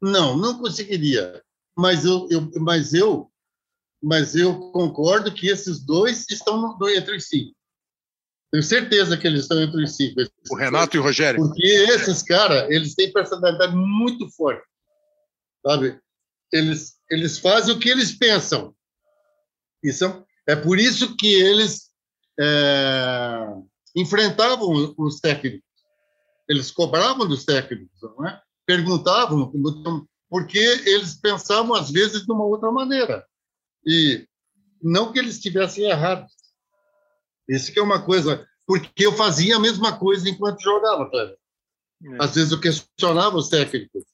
[0.03, 1.43] não, não conseguiria.
[1.77, 3.31] Mas eu, eu, mas eu,
[4.03, 7.55] mas eu concordo que esses dois estão no, entre os cinco.
[8.55, 10.21] Tenho certeza que eles estão entre os cinco.
[10.49, 11.41] O Renato e o Rogério.
[11.41, 14.63] Porque esses caras, eles têm personalidade muito forte,
[15.67, 15.99] sabe?
[16.53, 18.73] Eles, eles fazem o que eles pensam.
[19.83, 21.91] Isso é por isso que eles
[22.39, 23.45] é,
[23.97, 25.65] enfrentavam os técnicos
[26.49, 28.41] eles cobravam dos técnicos, não é?
[28.67, 29.51] perguntavam,
[30.29, 33.25] porque eles pensavam, às vezes, de uma outra maneira.
[33.87, 34.27] E
[34.83, 36.34] não que eles estivessem errados.
[37.49, 42.17] Isso que é uma coisa, porque eu fazia a mesma coisa enquanto jogava, É.
[42.19, 44.05] Às vezes eu questionava os técnicos.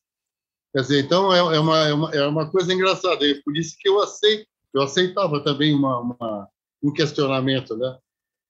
[0.72, 3.26] Quer dizer, então é, é, uma, é, uma, é uma coisa engraçada.
[3.26, 6.48] É por isso que eu aceito, eu aceitava também uma, uma
[6.82, 7.98] um questionamento, né?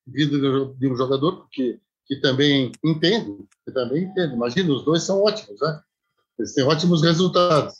[0.06, 4.34] Vindo de um jogador, porque que também entende, que também entende.
[4.34, 5.80] Imagina, os dois são ótimos, né?
[6.38, 7.74] Eles têm ótimos resultados.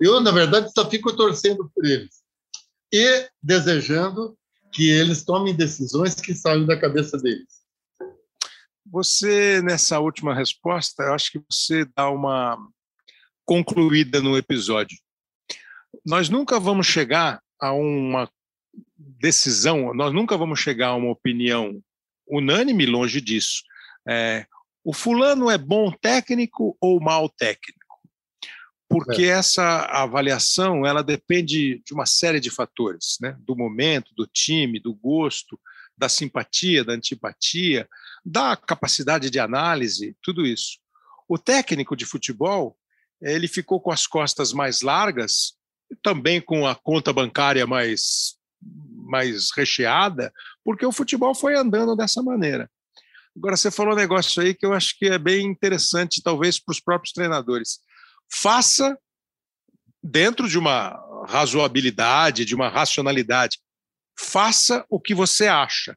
[0.00, 2.22] Eu, na verdade, só fico torcendo por eles
[2.92, 4.36] e desejando
[4.72, 7.62] que eles tomem decisões que saiam da cabeça deles.
[8.86, 12.58] Você, nessa última resposta, eu acho que você dá uma
[13.44, 14.98] concluída no episódio.
[16.04, 18.28] Nós nunca vamos chegar a uma
[18.96, 21.82] decisão, nós nunca vamos chegar a uma opinião
[22.26, 23.62] unânime, longe disso.
[24.08, 24.46] É,
[24.84, 27.81] o fulano é bom técnico ou mau técnico?
[28.92, 29.28] Porque é.
[29.28, 33.36] essa avaliação ela depende de uma série de fatores, né?
[33.40, 35.58] do momento, do time, do gosto,
[35.96, 37.88] da simpatia, da antipatia,
[38.24, 40.78] da capacidade de análise, tudo isso.
[41.28, 42.76] O técnico de futebol
[43.20, 45.54] ele ficou com as costas mais largas,
[46.02, 48.36] também com a conta bancária mais
[49.04, 50.32] mais recheada,
[50.64, 52.70] porque o futebol foi andando dessa maneira.
[53.36, 56.72] Agora, você falou um negócio aí que eu acho que é bem interessante, talvez, para
[56.72, 57.80] os próprios treinadores.
[58.32, 58.98] Faça
[60.02, 63.60] dentro de uma razoabilidade, de uma racionalidade.
[64.18, 65.96] Faça o que você acha.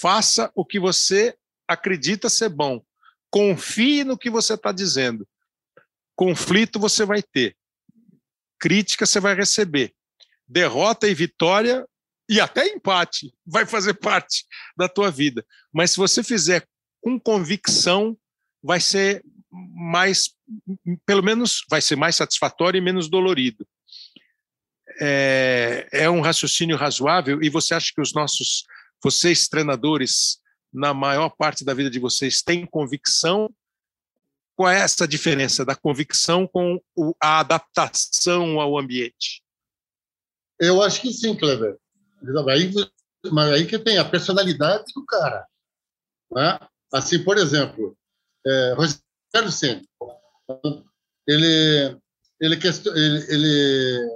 [0.00, 1.34] Faça o que você
[1.66, 2.84] acredita ser bom.
[3.30, 5.26] Confie no que você está dizendo.
[6.14, 7.56] Conflito você vai ter.
[8.60, 9.94] Crítica você vai receber.
[10.46, 11.88] Derrota e vitória
[12.28, 14.44] e até empate vai fazer parte
[14.76, 15.44] da tua vida.
[15.72, 16.68] Mas se você fizer
[17.00, 18.16] com convicção,
[18.62, 20.30] vai ser mais,
[21.04, 23.66] pelo menos, vai ser mais satisfatório e menos dolorido.
[25.00, 28.64] É, é um raciocínio razoável e você acha que os nossos,
[29.02, 30.38] vocês treinadores,
[30.72, 33.52] na maior parte da vida de vocês, têm convicção?
[34.56, 36.80] Qual é essa diferença da convicção com
[37.20, 39.42] a adaptação ao ambiente?
[40.58, 41.76] Eu acho que sim, Kleber.
[42.48, 42.70] Aí,
[43.30, 45.46] mas aí que tem a personalidade do cara.
[46.30, 46.58] Né?
[46.92, 47.96] Assim, por exemplo,
[48.46, 48.74] é,
[49.34, 49.82] Rogério Senna,
[51.26, 51.96] ele,
[52.40, 52.58] ele,
[52.94, 54.10] ele, ele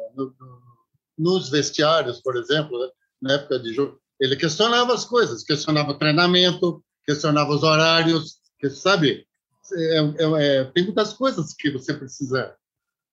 [1.18, 2.78] nos vestiários, por exemplo,
[3.20, 8.68] na época de jogo, ele questionava as coisas, questionava o treinamento, questionava os horários, que,
[8.70, 9.26] sabe?
[9.72, 12.54] É, é, é, tem muitas coisas que você precisa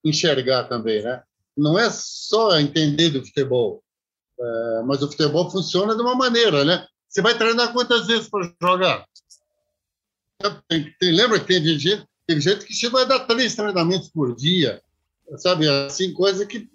[0.04, 1.22] enxergar também, né?
[1.56, 3.82] Não é só entender do futebol,
[4.38, 6.86] é, mas o futebol funciona de uma maneira, né?
[7.08, 9.06] Você vai treinar quantas vezes para jogar?
[10.68, 14.34] Tem, tem, lembra que teve gente, teve gente que chegou a dar três treinamentos por
[14.34, 14.82] dia,
[15.38, 15.68] sabe?
[15.68, 16.68] Assim, coisa que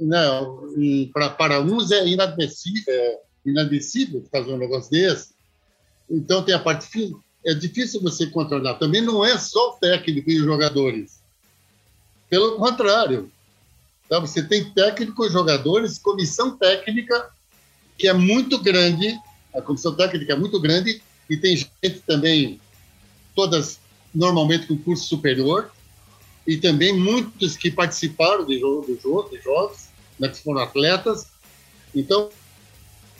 [0.00, 0.26] né,
[1.12, 5.34] pra, para uns é inadmissível, é inadmissível fazer um negócio desse.
[6.10, 7.18] Então, tem a parte física.
[7.46, 8.74] É difícil você controlar.
[8.74, 11.20] Também não é só o técnico e os jogadores.
[12.28, 13.30] Pelo contrário,
[14.08, 14.18] tá?
[14.18, 17.30] você tem técnico, jogadores, comissão técnica,
[17.98, 19.18] que é muito grande,
[19.54, 22.60] a comissão técnica é muito grande, e tem gente também,
[23.34, 23.78] todas
[24.14, 25.70] normalmente com curso superior,
[26.46, 31.26] e também muitos que participaram de, jogo, de, jogo, de jogos, né, que foram atletas.
[31.94, 32.28] Então,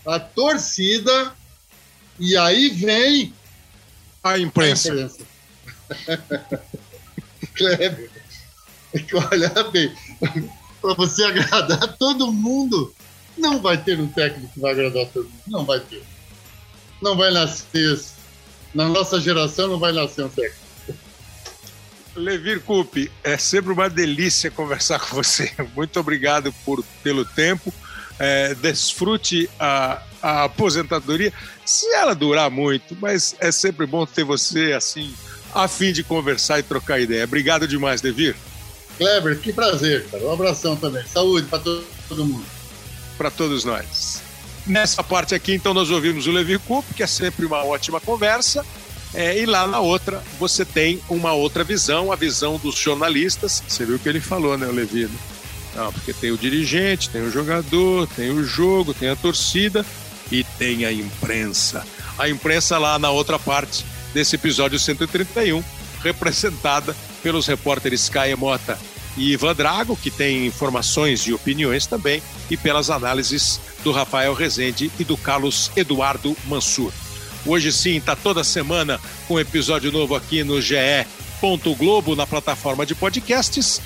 [0.07, 1.35] a torcida,
[2.19, 3.33] e aí vem
[4.23, 4.93] a imprensa.
[4.93, 5.27] A imprensa.
[7.55, 8.11] Kleber,
[9.31, 9.93] olha bem,
[10.81, 12.95] para você agradar todo mundo,
[13.37, 15.43] não vai ter um técnico que vai agradar todo mundo.
[15.47, 16.03] Não vai ter.
[17.01, 18.01] Não vai nascer.
[18.75, 20.64] Na nossa geração não vai nascer um técnico.
[22.16, 25.53] Levir Coupe, é sempre uma delícia conversar com você.
[25.75, 27.72] Muito obrigado por, pelo tempo.
[28.18, 31.33] É, desfrute a, a aposentadoria,
[31.66, 35.12] se ela durar muito, mas é sempre bom ter você assim,
[35.53, 37.25] a fim de conversar e trocar ideia.
[37.25, 38.37] Obrigado demais, Levir.
[38.97, 40.22] Kleber, que prazer, cara.
[40.25, 41.05] Um abração também.
[41.07, 42.47] Saúde para todo, todo mundo.
[43.18, 44.14] Para todos nós.
[44.67, 48.65] Nessa parte aqui, então, nós ouvimos o Levi Coupe, que é sempre uma ótima conversa.
[49.12, 53.62] É, e lá na outra, você tem uma outra visão, a visão dos jornalistas.
[53.67, 55.09] Você viu o que ele falou, né, Levi?
[55.77, 59.85] Não, porque tem o dirigente, tem o jogador, tem o jogo, tem a torcida
[60.33, 61.87] e tem a imprensa.
[62.19, 65.62] A imprensa lá na outra parte desse episódio 131,
[66.03, 68.79] representada pelos repórteres Caia Mota
[69.17, 74.91] e Ivan Drago, que tem informações e opiniões também, e pelas análises do Rafael Rezende
[74.99, 76.91] e do Carlos Eduardo Mansur.
[77.47, 81.07] Hoje sim, está toda semana com episódio novo aqui no GE.
[81.76, 83.82] Globo na plataforma de podcasts.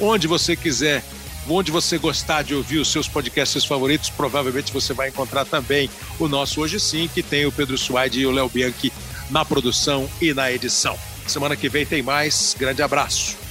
[0.00, 1.04] Onde você quiser,
[1.46, 6.26] onde você gostar de ouvir os seus podcasts favoritos, provavelmente você vai encontrar também o
[6.26, 8.90] nosso Hoje Sim, que tem o Pedro Suaide e o Léo Bianchi
[9.28, 10.98] na produção e na edição.
[11.26, 12.56] Semana que vem tem mais.
[12.58, 13.41] Grande abraço.